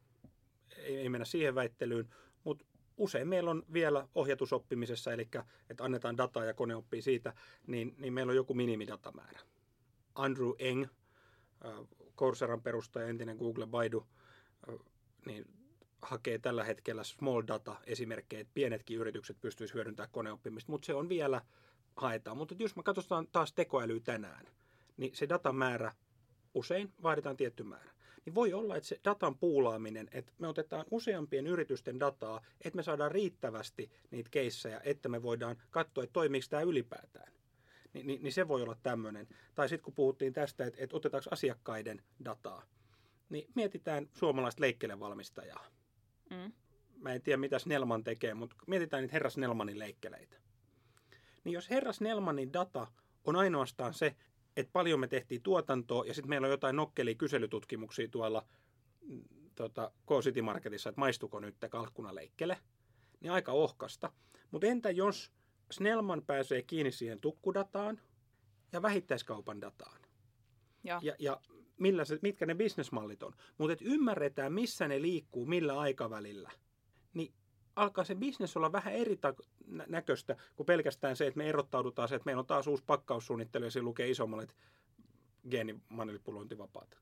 Ei, 0.76 0.96
ei 0.96 1.08
mennä 1.08 1.24
siihen 1.24 1.54
väittelyyn, 1.54 2.14
mutta 2.44 2.64
usein 2.96 3.28
meillä 3.28 3.50
on 3.50 3.62
vielä 3.72 4.08
ohjatusoppimisessa, 4.14 5.12
eli 5.12 5.28
että 5.70 5.84
annetaan 5.84 6.16
dataa 6.16 6.44
ja 6.44 6.54
kone 6.54 6.76
oppii 6.76 7.02
siitä, 7.02 7.34
niin, 7.66 7.94
niin 7.98 8.12
meillä 8.12 8.30
on 8.30 8.36
joku 8.36 8.54
minimidatamäärä. 8.54 9.40
Andrew 10.14 10.50
Eng, 10.58 10.84
äh, 11.64 11.86
Courseran 12.16 12.62
perustaja, 12.62 13.06
entinen 13.06 13.36
Google 13.36 13.66
Baidu, 13.66 14.06
äh, 14.68 14.74
niin 15.26 15.59
hakee 16.02 16.38
tällä 16.38 16.64
hetkellä 16.64 17.04
small 17.04 17.42
data 17.46 17.76
esimerkkejä, 17.86 18.40
että 18.40 18.54
pienetkin 18.54 18.98
yritykset 18.98 19.40
pystyisivät 19.40 19.74
hyödyntämään 19.74 20.12
koneoppimista, 20.12 20.72
mutta 20.72 20.86
se 20.86 20.94
on 20.94 21.08
vielä 21.08 21.40
haetaan. 21.96 22.36
Mutta 22.36 22.54
jos 22.58 22.76
me 22.76 22.82
katsotaan 22.82 23.26
taas 23.32 23.52
tekoäly 23.52 24.00
tänään, 24.00 24.46
niin 24.96 25.16
se 25.16 25.28
datan 25.28 25.56
määrä 25.56 25.92
usein 26.54 26.92
vaaditaan 27.02 27.36
tietty 27.36 27.62
määrä. 27.62 27.90
Niin 28.24 28.34
voi 28.34 28.52
olla, 28.52 28.76
että 28.76 28.88
se 28.88 29.00
datan 29.04 29.38
puulaaminen, 29.38 30.08
että 30.12 30.32
me 30.38 30.48
otetaan 30.48 30.84
useampien 30.90 31.46
yritysten 31.46 32.00
dataa, 32.00 32.40
että 32.64 32.76
me 32.76 32.82
saadaan 32.82 33.12
riittävästi 33.12 33.90
niitä 34.10 34.30
keissejä, 34.30 34.80
että 34.84 35.08
me 35.08 35.22
voidaan 35.22 35.62
katsoa, 35.70 36.04
että 36.04 36.12
toimiiko 36.12 36.46
tämä 36.50 36.62
ylipäätään. 36.62 37.32
Ni, 37.94 38.02
niin, 38.02 38.22
niin 38.22 38.32
se 38.32 38.48
voi 38.48 38.62
olla 38.62 38.76
tämmöinen. 38.82 39.28
Tai 39.54 39.68
sitten 39.68 39.84
kun 39.84 39.94
puhuttiin 39.94 40.32
tästä, 40.32 40.64
että, 40.64 40.84
että 40.84 40.96
otetaanko 40.96 41.28
asiakkaiden 41.32 42.02
dataa, 42.24 42.62
niin 43.28 43.50
mietitään 43.54 44.08
suomalaista 44.12 44.60
leikkelevalmistajaa. 44.60 45.66
Mm. 46.30 46.52
Mä 46.96 47.12
en 47.12 47.22
tiedä, 47.22 47.36
mitä 47.36 47.58
Snellman 47.58 48.04
tekee, 48.04 48.34
mutta 48.34 48.56
mietitään 48.66 49.02
niitä 49.02 49.12
herra 49.12 49.30
Snellmanin 49.30 49.78
leikkeleitä. 49.78 50.36
Niin 51.44 51.52
jos 51.52 51.70
herra 51.70 51.92
Snellmanin 51.92 52.52
data 52.52 52.86
on 53.24 53.36
ainoastaan 53.36 53.94
se, 53.94 54.16
että 54.56 54.72
paljon 54.72 55.00
me 55.00 55.08
tehtiin 55.08 55.42
tuotantoa 55.42 56.04
ja 56.06 56.14
sitten 56.14 56.28
meillä 56.28 56.44
on 56.44 56.50
jotain 56.50 56.76
nokkelia 56.76 57.14
kyselytutkimuksia 57.14 58.08
tuolla 58.08 58.46
mm, 59.00 59.22
tota, 59.54 59.92
K-City 60.06 60.42
Marketissa, 60.42 60.88
että 60.88 61.00
maistuko 61.00 61.40
nyt 61.40 61.56
kalkkunaleikkele, 61.70 62.58
niin 63.20 63.32
aika 63.32 63.52
ohkasta. 63.52 64.12
Mutta 64.50 64.66
entä 64.66 64.90
jos 64.90 65.32
Snellman 65.70 66.22
pääsee 66.26 66.62
kiinni 66.62 66.92
siihen 66.92 67.20
tukkudataan 67.20 68.00
ja 68.72 68.82
vähittäiskaupan 68.82 69.60
dataan? 69.60 70.00
Ja, 70.84 71.00
ja, 71.02 71.14
ja 71.18 71.40
millä 71.80 72.04
se, 72.04 72.18
mitkä 72.22 72.46
ne 72.46 72.54
bisnesmallit 72.54 73.22
on. 73.22 73.32
Mutta 73.58 73.84
ymmärretään, 73.84 74.52
missä 74.52 74.88
ne 74.88 75.02
liikkuu, 75.02 75.46
millä 75.46 75.78
aikavälillä. 75.78 76.50
Niin 77.14 77.32
alkaa 77.76 78.04
se 78.04 78.14
bisnes 78.14 78.56
olla 78.56 78.72
vähän 78.72 78.94
eri 78.94 79.16
ta- 79.16 79.34
näköistä 79.66 80.36
kuin 80.56 80.66
pelkästään 80.66 81.16
se, 81.16 81.26
että 81.26 81.38
me 81.38 81.48
erottaudutaan 81.48 82.08
se, 82.08 82.14
että 82.14 82.26
meillä 82.26 82.40
on 82.40 82.46
taas 82.46 82.66
uusi 82.66 82.84
pakkaussuunnittelu 82.86 83.64
ja 83.64 83.70
se 83.70 83.82
lukee 83.82 84.10
isommalle 84.10 84.46
geenimanipulointivapaata. 85.50 86.98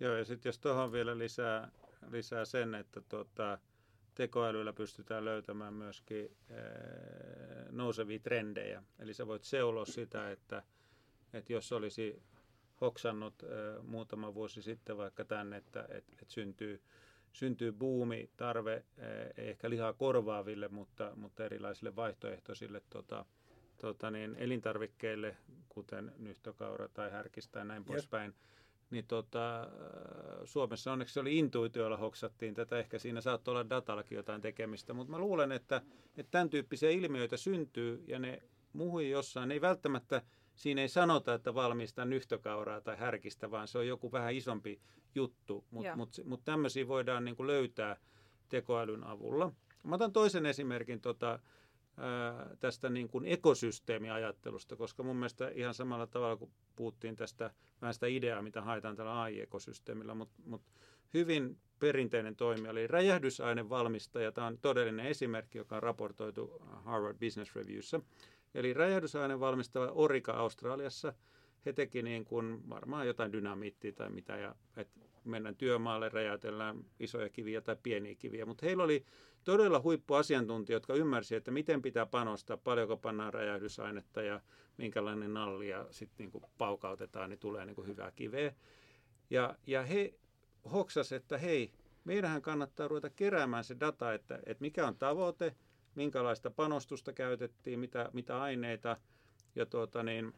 Joo, 0.00 0.14
ja 0.14 0.24
sitten 0.24 0.48
jos 0.48 0.58
tuohon 0.58 0.92
vielä 0.92 1.18
lisää, 1.18 1.70
lisää 2.10 2.44
sen, 2.44 2.74
että 2.74 3.00
tuota, 3.00 3.58
tekoälyllä 4.14 4.72
pystytään 4.72 5.24
löytämään 5.24 5.74
myöskin 5.74 6.36
ee, 6.50 6.56
nousevia 7.70 8.18
trendejä. 8.18 8.82
Eli 8.98 9.14
sä 9.14 9.26
voit 9.26 9.44
seuloa 9.44 9.84
sitä, 9.84 10.30
että, 10.30 10.62
että 11.32 11.52
jos 11.52 11.72
olisi 11.72 12.22
hoksannut 12.80 13.42
muutama 13.82 14.34
vuosi 14.34 14.62
sitten 14.62 14.96
vaikka 14.96 15.24
tänne, 15.24 15.56
että 15.56 15.88
et, 15.90 16.04
et 16.22 16.30
syntyy 16.30 16.80
syntyy 17.32 17.72
buumi, 17.72 18.30
tarve 18.36 18.84
ei 19.36 19.48
ehkä 19.48 19.70
lihaa 19.70 19.92
korvaaville, 19.92 20.68
mutta, 20.68 21.12
mutta 21.16 21.44
erilaisille 21.44 21.96
vaihtoehtoisille 21.96 22.82
tota, 22.90 23.24
tota 23.80 24.10
niin, 24.10 24.36
elintarvikkeille, 24.36 25.36
kuten 25.68 26.12
nyhtökaura 26.18 26.88
tai 26.88 27.10
härkistä 27.10 27.52
tai 27.52 27.64
näin 27.64 27.84
poispäin. 27.84 28.34
Niin 28.90 29.06
tota, 29.06 29.68
Suomessa 30.44 30.92
onneksi 30.92 31.14
se 31.14 31.20
oli 31.20 31.38
intuitioilla 31.38 31.96
hoksattiin 31.96 32.54
tätä, 32.54 32.78
ehkä 32.78 32.98
siinä 32.98 33.20
saattoi 33.20 33.52
olla 33.52 33.70
datallakin 33.70 34.16
jotain 34.16 34.40
tekemistä, 34.40 34.92
mutta 34.92 35.10
mä 35.10 35.18
luulen, 35.18 35.52
että, 35.52 35.82
että 36.16 36.30
tämän 36.30 36.50
tyyppisiä 36.50 36.90
ilmiöitä 36.90 37.36
syntyy 37.36 38.04
ja 38.06 38.18
ne 38.18 38.42
muhui 38.72 39.10
jossain, 39.10 39.48
ne 39.48 39.54
ei 39.54 39.60
välttämättä 39.60 40.22
siinä 40.58 40.82
ei 40.82 40.88
sanota, 40.88 41.34
että 41.34 41.54
valmista 41.54 42.04
nyhtökauraa 42.04 42.80
tai 42.80 42.96
härkistä, 42.96 43.50
vaan 43.50 43.68
se 43.68 43.78
on 43.78 43.86
joku 43.86 44.12
vähän 44.12 44.34
isompi 44.34 44.80
juttu. 45.14 45.64
Mutta 45.70 45.96
mut, 45.96 46.20
mut 46.24 46.44
tämmöisiä 46.44 46.88
voidaan 46.88 47.24
niin 47.24 47.36
kuin 47.36 47.46
löytää 47.46 47.96
tekoälyn 48.48 49.04
avulla. 49.04 49.52
Mä 49.82 49.94
otan 49.94 50.12
toisen 50.12 50.46
esimerkin 50.46 51.00
tota, 51.00 51.38
ää, 51.96 52.56
tästä 52.60 52.90
niin 52.90 53.08
kuin 53.08 53.24
ekosysteemiajattelusta, 53.26 54.76
koska 54.76 55.02
mun 55.02 55.16
mielestä 55.16 55.48
ihan 55.48 55.74
samalla 55.74 56.06
tavalla 56.06 56.36
kuin 56.36 56.50
puhuttiin 56.76 57.16
tästä 57.16 57.50
vähän 57.82 57.94
sitä 57.94 58.06
ideaa, 58.06 58.42
mitä 58.42 58.62
haetaan 58.62 58.96
tällä 58.96 59.22
AI-ekosysteemillä, 59.22 60.14
mutta 60.14 60.42
mut 60.44 60.62
hyvin 61.14 61.58
perinteinen 61.78 62.36
toimija, 62.36 62.70
eli 62.70 62.86
räjähdysainevalmistaja. 62.86 64.32
Tämä 64.32 64.46
on 64.46 64.58
todellinen 64.58 65.06
esimerkki, 65.06 65.58
joka 65.58 65.76
on 65.76 65.82
raportoitu 65.82 66.62
Harvard 66.84 67.18
Business 67.18 67.56
Reviewssä. 67.56 68.00
Eli 68.54 68.74
räjähdysaineen 68.74 69.40
valmistava 69.40 69.86
Orika 69.86 70.32
Australiassa, 70.32 71.12
he 71.66 71.72
teki 71.72 72.02
niin 72.02 72.24
kuin 72.24 72.70
varmaan 72.70 73.06
jotain 73.06 73.32
dynamiittia 73.32 73.92
tai 73.92 74.10
mitä, 74.10 74.36
ja 74.36 74.54
että 74.76 75.00
mennään 75.24 75.56
työmaalle, 75.56 76.08
räjäytellään 76.08 76.84
isoja 77.00 77.28
kiviä 77.28 77.60
tai 77.60 77.76
pieniä 77.82 78.14
kiviä, 78.14 78.46
mutta 78.46 78.66
heillä 78.66 78.84
oli 78.84 79.04
todella 79.44 79.80
huippuasiantuntija, 79.80 80.76
jotka 80.76 80.94
ymmärsi, 80.94 81.34
että 81.34 81.50
miten 81.50 81.82
pitää 81.82 82.06
panostaa, 82.06 82.56
paljonko 82.56 82.96
pannaan 82.96 83.34
räjähdysainetta 83.34 84.22
ja 84.22 84.40
minkälainen 84.76 85.34
nalli 85.34 85.68
ja 85.68 85.86
sitten 85.90 86.30
niin 86.32 86.42
paukautetaan, 86.58 87.30
niin 87.30 87.40
tulee 87.40 87.66
niin 87.66 87.74
kuin 87.74 87.86
hyvää 87.86 88.10
kiveä. 88.10 88.54
Ja, 89.30 89.54
ja 89.66 89.82
he 89.82 90.14
hoksasivat, 90.72 91.22
että 91.22 91.38
hei, 91.38 91.72
meidänhän 92.04 92.42
kannattaa 92.42 92.88
ruveta 92.88 93.10
keräämään 93.10 93.64
se 93.64 93.76
data, 93.80 94.12
että, 94.12 94.38
että 94.46 94.62
mikä 94.62 94.86
on 94.86 94.96
tavoite– 94.96 95.54
minkälaista 95.98 96.50
panostusta 96.50 97.12
käytettiin, 97.12 97.80
mitä, 97.80 98.10
mitä 98.12 98.42
aineita. 98.42 98.96
Ja 99.54 99.66
tuota, 99.66 100.02
niin, 100.02 100.34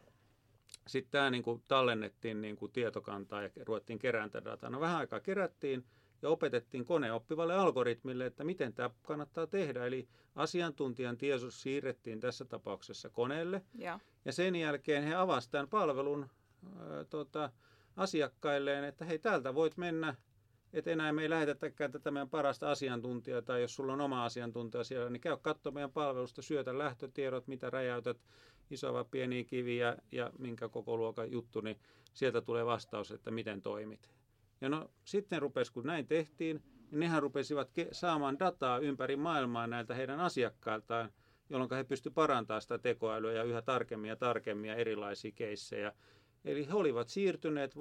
sitten 0.87 1.11
tämä 1.11 1.29
niin 1.29 1.43
kuin 1.43 1.63
tallennettiin 1.67 2.41
niin 2.41 2.55
kuin 2.55 2.71
tietokantaa 2.71 3.41
ja 3.41 3.49
ruvettiin 3.65 3.99
kerään 3.99 4.31
tätä 4.31 4.49
dataa. 4.49 4.69
No 4.69 4.79
vähän 4.79 4.97
aikaa 4.97 5.19
kerättiin 5.19 5.85
ja 6.21 6.29
opetettiin 6.29 6.85
koneoppivalle 6.85 7.55
algoritmille, 7.55 8.25
että 8.25 8.43
miten 8.43 8.73
tämä 8.73 8.89
kannattaa 9.01 9.47
tehdä. 9.47 9.85
Eli 9.85 10.07
asiantuntijan 10.35 11.17
tiedotus 11.17 11.61
siirrettiin 11.61 12.19
tässä 12.19 12.45
tapauksessa 12.45 13.09
koneelle. 13.09 13.61
Ja, 13.75 13.99
ja 14.25 14.31
sen 14.31 14.55
jälkeen 14.55 15.03
he 15.03 15.15
avasivat 15.15 15.51
tämän 15.51 15.67
palvelun 15.67 16.29
ää, 16.79 17.03
tota, 17.03 17.51
asiakkailleen, 17.95 18.83
että 18.83 19.05
hei, 19.05 19.19
täältä 19.19 19.55
voit 19.55 19.77
mennä 19.77 20.15
että 20.73 20.91
enää 20.91 21.13
me 21.13 21.21
ei 21.21 21.29
lähetetäkään 21.29 21.91
tätä 21.91 22.11
meidän 22.11 22.29
parasta 22.29 22.71
asiantuntijaa, 22.71 23.41
tai 23.41 23.61
jos 23.61 23.75
sulla 23.75 23.93
on 23.93 24.01
oma 24.01 24.25
asiantuntija 24.25 24.83
siellä, 24.83 25.09
niin 25.09 25.21
käy 25.21 25.37
katsomaan 25.41 25.73
meidän 25.73 25.91
palvelusta, 25.91 26.41
syötä 26.41 26.77
lähtötiedot, 26.77 27.47
mitä 27.47 27.69
räjäytät, 27.69 28.17
vai 28.93 29.05
pieniä 29.11 29.43
kiviä 29.43 29.97
ja 30.11 30.31
minkä 30.39 30.69
koko 30.69 30.97
luokan 30.97 31.31
juttu, 31.31 31.61
niin 31.61 31.79
sieltä 32.13 32.41
tulee 32.41 32.65
vastaus, 32.65 33.11
että 33.11 33.31
miten 33.31 33.61
toimit. 33.61 34.09
Ja 34.61 34.69
no 34.69 34.91
sitten 35.03 35.41
rupesi, 35.41 35.71
kun 35.73 35.85
näin 35.85 36.07
tehtiin, 36.07 36.63
niin 36.91 36.99
nehän 36.99 37.21
rupesivat 37.21 37.69
saamaan 37.91 38.39
dataa 38.39 38.79
ympäri 38.79 39.15
maailmaa 39.15 39.67
näiltä 39.67 39.95
heidän 39.95 40.19
asiakkailtaan, 40.19 41.11
jolloin 41.49 41.71
he 41.71 41.83
pystyivät 41.83 42.15
parantamaan 42.15 42.61
sitä 42.61 42.77
tekoälyä 42.77 43.33
ja 43.33 43.43
yhä 43.43 43.61
tarkemmin 43.61 44.09
ja 44.09 44.15
tarkemmin 44.15 44.69
ja 44.69 44.75
erilaisia 44.75 45.31
keissejä. 45.31 45.93
Eli 46.45 46.67
he 46.67 46.73
olivat 46.73 47.09
siirtyneet 47.09 47.75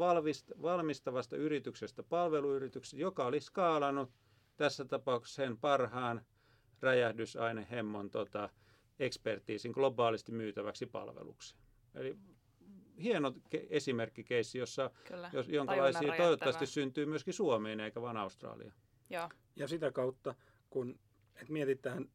valmistavasta 0.62 1.36
yrityksestä 1.36 2.02
palveluyrityksestä, 2.02 2.96
joka 2.96 3.26
oli 3.26 3.40
skaalannut 3.40 4.10
tässä 4.56 4.84
tapauksessa 4.84 5.42
sen 5.42 5.58
parhaan 5.58 6.24
räjähdysainehemmon 6.80 8.10
tota, 8.10 8.48
ekspertiisin 8.98 9.72
globaalisti 9.72 10.32
myytäväksi 10.32 10.86
palveluksi. 10.86 11.56
Eli 11.94 12.16
hieno 13.02 13.30
ke- 13.30 13.66
esimerkkikeissi, 13.70 14.58
jossa, 14.58 14.90
Kyllä, 15.08 15.30
jos, 15.32 15.48
jonkalaisia 15.48 16.16
toivottavasti 16.16 16.66
syntyy 16.66 17.06
myöskin 17.06 17.34
Suomeen 17.34 17.80
eikä 17.80 18.00
vain 18.00 18.16
Australiaan. 18.16 18.76
Ja. 19.10 19.30
ja 19.56 19.68
sitä 19.68 19.92
kautta, 19.92 20.34
kun 20.70 20.98
et 21.34 21.48
mietitään, 21.48 22.10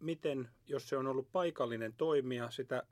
miten, 0.00 0.48
jos 0.66 0.88
se 0.88 0.96
on 0.96 1.06
ollut 1.06 1.32
paikallinen 1.32 1.94
toimija, 1.96 2.50
sitä 2.50 2.82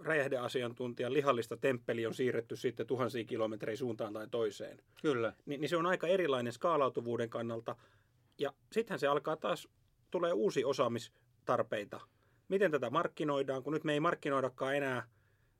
räjähdeasiantuntijan 0.00 1.12
lihallista 1.12 1.56
temppeli 1.56 2.06
on 2.06 2.14
siirretty 2.14 2.56
sitten 2.56 2.86
tuhansia 2.86 3.24
kilometrejä 3.24 3.76
suuntaan 3.76 4.12
tai 4.12 4.26
toiseen. 4.30 4.82
Kyllä. 5.02 5.32
Ni, 5.46 5.56
niin 5.58 5.68
se 5.68 5.76
on 5.76 5.86
aika 5.86 6.06
erilainen 6.06 6.52
skaalautuvuuden 6.52 7.30
kannalta. 7.30 7.76
Ja 8.38 8.52
sittenhän 8.72 9.00
se 9.00 9.06
alkaa 9.06 9.36
taas, 9.36 9.68
tulee 10.10 10.32
uusi 10.32 10.64
osaamistarpeita. 10.64 12.00
Miten 12.48 12.70
tätä 12.70 12.90
markkinoidaan, 12.90 13.62
kun 13.62 13.72
nyt 13.72 13.84
me 13.84 13.92
ei 13.92 14.00
markkinoidakaan 14.00 14.76
enää 14.76 15.08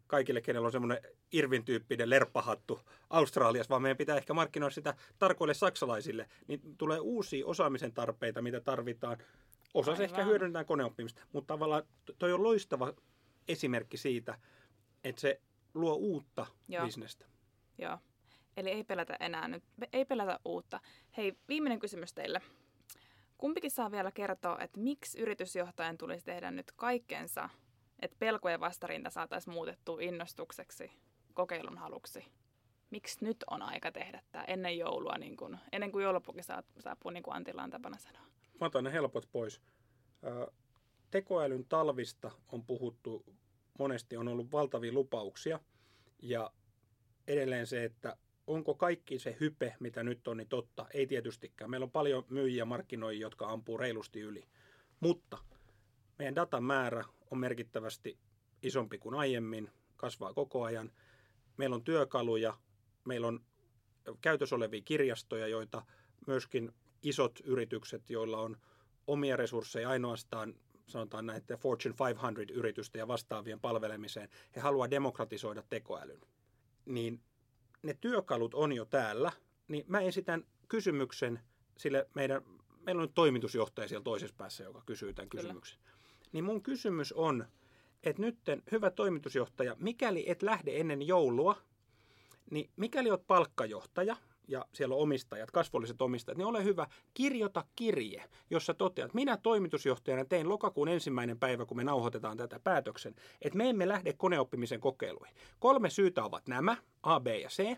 kaikille, 0.07 0.41
kenellä 0.41 0.66
on 0.66 0.72
semmoinen 0.72 0.99
Irvin-tyyppinen 1.32 2.11
lerppahattu 2.11 2.80
Australiassa, 3.11 3.70
vaan 3.70 3.82
meidän 3.82 3.97
pitää 3.97 4.16
ehkä 4.16 4.34
markkinoida 4.34 4.74
sitä 4.74 4.95
tarkoille 5.18 5.55
saksalaisille, 5.55 6.28
niin 6.47 6.61
tulee 6.78 7.01
uusia 7.01 7.47
osaamisen 7.47 7.93
tarpeita, 7.93 8.43
mitä 8.43 8.61
tarvitaan. 8.61 9.18
Osa 9.74 9.97
ehkä 10.03 10.24
hyödynnetään 10.24 10.66
koneoppimista, 10.66 11.22
mutta 11.32 11.55
tavallaan 11.55 11.82
toi 12.18 12.32
on 12.32 12.43
loistava 12.43 12.95
esimerkki 13.49 13.97
siitä, 13.97 14.38
että 15.05 15.20
se 15.20 15.40
luo 15.74 15.94
uutta 15.94 16.47
Joo. 16.68 16.84
bisnestä. 16.84 17.26
Joo. 17.78 17.99
Eli 18.57 18.70
ei 18.70 18.84
pelätä 18.84 19.16
enää 19.20 19.49
nyt, 19.49 19.64
ei 19.92 20.05
pelätä 20.05 20.40
uutta. 20.44 20.80
Hei, 21.16 21.38
viimeinen 21.49 21.78
kysymys 21.78 22.12
teille. 22.12 22.40
Kumpikin 23.38 23.70
saa 23.70 23.90
vielä 23.90 24.12
kertoa, 24.12 24.59
että 24.61 24.80
miksi 24.80 25.18
yritysjohtajan 25.18 25.99
tulisi 25.99 26.24
tehdä 26.24 26.51
nyt 26.51 26.72
kaikkensa, 26.76 27.49
että 28.01 28.16
pelkojen 28.18 28.61
vastarinta 28.61 29.11
saataisiin 29.11 29.55
muutettua 29.55 30.01
innostukseksi, 30.01 30.90
kokeilun 31.34 31.78
haluksi? 31.78 32.24
miksi 32.90 33.24
nyt 33.24 33.44
on 33.51 33.62
aika 33.62 33.92
tehdä 33.92 34.22
tämä 34.32 34.44
ennen 34.44 34.78
joulua, 34.78 35.18
niin 35.18 35.36
kun, 35.36 35.59
ennen 35.72 35.92
kuin 35.92 36.03
joulupuki 36.03 36.42
saapuu, 36.78 37.11
niin 37.11 37.22
kuin 37.22 37.36
Antilla 37.36 37.62
on 37.62 37.70
tapana 37.70 37.99
sanoa? 37.99 38.22
Mä 38.61 38.66
otan 38.66 38.84
ne 38.84 38.92
helpot 38.92 39.28
pois. 39.32 39.61
Tekoälyn 41.17 41.64
talvista 41.64 42.31
on 42.49 42.64
puhuttu 42.64 43.25
monesti, 43.79 44.17
on 44.17 44.29
ollut 44.29 44.53
valtavia 44.53 44.93
lupauksia. 44.93 45.61
Ja 46.23 46.53
edelleen 47.27 47.67
se, 47.67 47.85
että 47.85 48.17
onko 48.47 48.75
kaikki 48.75 49.19
se 49.19 49.37
hype, 49.41 49.77
mitä 49.81 50.03
nyt 50.03 50.29
on, 50.29 50.37
niin 50.37 50.49
totta? 50.49 50.87
Ei 50.95 51.07
tietystikään. 51.07 51.71
Meillä 51.71 51.85
on 51.85 51.91
paljon 51.91 52.25
myyjiä 52.31 52.64
markkinoijia, 52.64 53.21
jotka 53.21 53.47
ampuu 53.47 53.79
reilusti 53.79 54.21
yli. 54.21 54.45
Mutta 55.01 55.39
meidän 56.19 56.35
datan 56.35 56.64
määrä 56.64 57.05
on 57.31 57.39
merkittävästi 57.39 58.19
isompi 58.62 58.99
kuin 58.99 59.14
aiemmin, 59.14 59.71
kasvaa 59.97 60.35
koko 60.35 60.62
ajan. 60.62 60.93
Meillä 61.57 61.77
on 61.77 61.85
työkaluja, 61.85 62.55
meillä 63.05 63.27
on 63.27 63.41
käytössä 64.21 64.57
olevia 64.57 64.83
kirjastoja, 64.85 65.47
joita 65.47 65.83
myöskin 66.27 66.73
isot 67.03 67.41
yritykset, 67.45 68.11
joilla 68.11 68.39
on 68.39 68.57
omia 69.07 69.37
resursseja 69.37 69.89
ainoastaan 69.89 70.55
sanotaan 70.87 71.26
näiden 71.26 71.59
Fortune 71.59 71.95
500-yritysten 71.95 72.99
ja 72.99 73.09
vastaavien 73.09 73.61
palvelemiseen, 73.61 74.28
he 74.57 74.61
haluaa 74.61 74.91
demokratisoida 74.91 75.62
tekoälyn. 75.62 76.20
Niin 76.87 77.20
ne 77.82 77.95
työkalut 78.01 78.55
on 78.55 78.72
jo 78.72 78.84
täällä, 78.84 79.32
niin 79.68 79.84
mä 79.89 80.01
esitän 80.01 80.45
kysymyksen 80.68 81.41
sille 81.76 82.09
meidän, 82.14 82.43
meillä 82.80 83.01
on 83.01 83.07
nyt 83.09 83.14
toimitusjohtaja 83.14 83.89
siellä 83.89 84.05
toisessa 84.05 84.37
päässä, 84.39 84.64
joka 84.64 84.82
kysyy 84.87 85.14
tämän 85.14 85.28
Kyllä. 85.28 85.43
kysymyksen. 85.43 85.78
Niin 86.32 86.45
mun 86.45 86.62
kysymys 86.62 87.12
on, 87.12 87.47
että 88.03 88.22
nyt 88.22 88.39
hyvä 88.72 88.91
toimitusjohtaja, 88.91 89.76
mikäli 89.78 90.30
et 90.30 90.43
lähde 90.43 90.80
ennen 90.80 91.07
joulua, 91.07 91.57
niin 92.51 92.70
mikäli 92.76 93.11
olet 93.11 93.26
palkkajohtaja 93.26 94.16
ja 94.49 94.64
siellä 94.72 94.94
on 94.94 95.01
omistajat, 95.01 95.51
kasvolliset 95.51 96.03
omistajat, 96.03 96.38
niin 96.38 96.47
ole 96.47 96.64
hyvä, 96.64 96.86
kirjoita 97.14 97.64
kirje, 97.76 98.24
jossa 98.51 98.74
toteat, 98.74 99.14
minä 99.14 99.36
toimitusjohtajana 99.36 100.24
tein 100.24 100.49
lokakuun 100.49 100.88
ensimmäinen 100.88 101.38
päivä, 101.38 101.66
kun 101.66 101.76
me 101.76 101.84
nauhoitetaan 101.84 102.36
tätä 102.36 102.61
päätöksen, 102.61 103.14
että 103.42 103.57
me 103.57 103.70
emme 103.70 103.88
lähde 103.88 104.12
koneoppimisen 104.12 104.80
kokeiluihin. 104.80 105.36
Kolme 105.59 105.90
syytä 105.90 106.24
ovat 106.24 106.49
nämä, 106.49 106.76
A, 107.03 107.20
B 107.20 107.26
ja 107.26 107.49
C. 107.49 107.76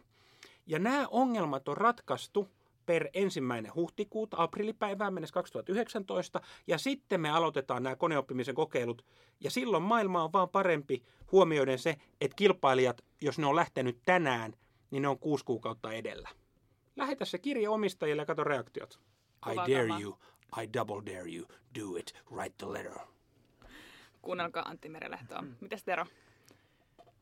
Ja 0.67 0.79
nämä 0.79 1.07
ongelmat 1.11 1.69
on 1.69 1.77
ratkaistu 1.77 2.49
per 2.87 3.09
ensimmäinen 3.15 3.75
huhtikuuta, 3.75 4.37
aprillipäivään 4.41 5.15
mennessä 5.15 5.35
2019, 5.35 6.41
ja 6.67 6.79
sitten 6.79 7.21
me 7.21 7.31
aloitetaan 7.31 7.83
nämä 7.83 7.97
koneoppimisen 7.97 8.55
kokeilut, 8.55 9.05
ja 9.41 9.51
silloin 9.51 9.83
maailma 9.83 10.25
on 10.25 10.33
vaan 10.33 10.49
parempi 10.49 11.03
huomioiden 11.33 11.79
se, 11.79 11.97
että 12.21 12.35
kilpailijat, 12.37 13.05
jos 13.21 13.39
ne 13.39 13.47
on 13.47 13.57
lähtenyt 13.57 13.99
tänään, 14.07 14.55
niin 14.91 15.03
ne 15.03 15.09
on 15.09 15.19
kuusi 15.19 15.45
kuukautta 15.45 15.93
edellä. 15.93 16.29
Lähetä 16.99 17.25
se 17.25 17.39
kirja 17.39 17.71
omistajille 17.71 18.23
ja 18.23 18.27
kato 18.27 18.45
reaktiot. 18.45 19.01
I 19.53 19.57
dare 19.57 20.03
you, 20.03 20.19
I 20.63 20.69
double 20.73 21.13
dare 21.15 21.31
you, 21.33 21.47
do 21.81 21.97
it, 21.97 22.15
write 22.31 22.55
the 22.59 22.73
letter. 22.73 22.99
Kuunnelkaa 24.23 24.69
Antti 24.69 24.89
Merelehtoa. 24.89 25.45
Mitäs 25.61 25.85
Tero? 25.85 26.07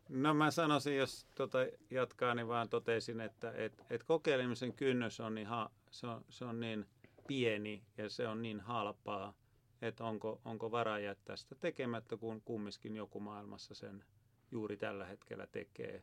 No 0.09 0.35
mä 0.35 0.51
sanoisin, 0.51 0.97
jos 0.97 1.27
tota 1.35 1.59
jatkaa, 1.91 2.35
niin 2.35 2.49
vaan 2.49 2.69
totesin, 2.69 3.21
että 3.21 3.53
et, 3.57 3.85
et 3.91 4.03
kokeilemisen 4.03 4.73
kynnys 4.73 5.21
on 5.21 5.35
niin, 5.35 5.47
ha, 5.47 5.71
se 5.91 6.07
on, 6.07 6.25
se 6.29 6.45
on 6.45 6.61
niin 6.61 6.87
pieni 7.27 7.83
ja 7.99 8.11
se 8.11 8.29
on 8.29 8.43
niin 8.43 8.61
halpaa, 8.61 9.35
että 9.83 10.05
onko, 10.05 10.41
onko 10.45 10.71
varaa 10.71 10.99
jättää 10.99 11.37
sitä 11.37 11.55
tekemättä, 11.55 12.17
kun 12.17 12.41
kumminkin 12.41 12.97
joku 12.97 13.21
maailmassa 13.21 13.75
sen 13.75 14.05
juuri 14.51 14.77
tällä 14.77 15.07
hetkellä 15.07 15.47
tekee. 15.47 16.03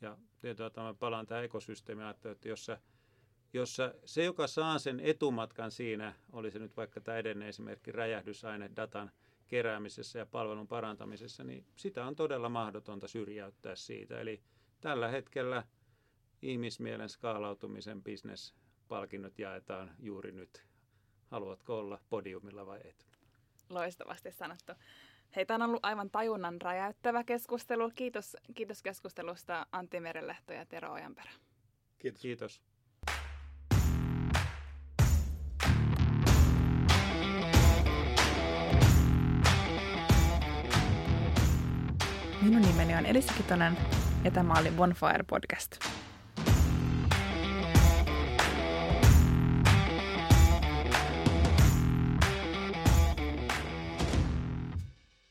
Ja, 0.00 0.16
ja 0.42 0.54
tuota, 0.54 0.82
mä 0.82 0.94
palaan 0.94 1.26
tähän 1.26 1.44
ekosysteemiin, 1.44 2.08
että 2.08 2.48
jos, 2.48 2.66
sä, 2.66 2.78
jos 3.52 3.76
sä, 3.76 3.94
se, 4.04 4.24
joka 4.24 4.46
saa 4.46 4.78
sen 4.78 5.00
etumatkan 5.00 5.70
siinä, 5.70 6.14
oli 6.32 6.50
se 6.50 6.58
nyt 6.58 6.76
vaikka 6.76 7.00
tämä 7.00 7.18
edellinen 7.18 7.48
esimerkki, 7.48 7.92
räjähdysaine 7.92 8.70
datan 8.76 9.10
keräämisessä 9.48 10.18
ja 10.18 10.26
palvelun 10.26 10.68
parantamisessa, 10.68 11.44
niin 11.44 11.66
sitä 11.76 12.06
on 12.06 12.16
todella 12.16 12.48
mahdotonta 12.48 13.08
syrjäyttää 13.08 13.74
siitä. 13.74 14.20
Eli 14.20 14.42
tällä 14.80 15.08
hetkellä 15.08 15.62
ihmismielen 16.42 17.08
skaalautumisen 17.08 18.02
bisnespalkinnot 18.02 19.38
jaetaan 19.38 19.90
juuri 19.98 20.32
nyt. 20.32 20.66
Haluatko 21.26 21.78
olla 21.78 22.00
podiumilla 22.10 22.66
vai 22.66 22.80
et? 22.84 23.06
Loistavasti 23.68 24.32
sanottu. 24.32 24.72
Hei, 25.36 25.46
tämä 25.46 25.64
on 25.64 25.68
ollut 25.70 25.84
aivan 25.84 26.10
tajunnan 26.10 26.60
räjäyttävä 26.60 27.24
keskustelu. 27.24 27.90
Kiitos, 27.94 28.36
kiitos 28.54 28.82
keskustelusta 28.82 29.66
Antti 29.72 30.00
Merenlehto 30.00 30.52
ja 30.52 30.66
Tero 30.66 30.92
Ojanperä. 30.92 31.30
Kiitos. 31.98 32.22
Kiitos. 32.22 32.71
On 43.02 43.06
Elisa 43.06 43.32
Kitonen 43.36 43.76
ja 44.24 44.30
tämä 44.30 44.54
oli 44.58 44.70
Bonfire 44.70 45.24
Podcast. 45.26 45.78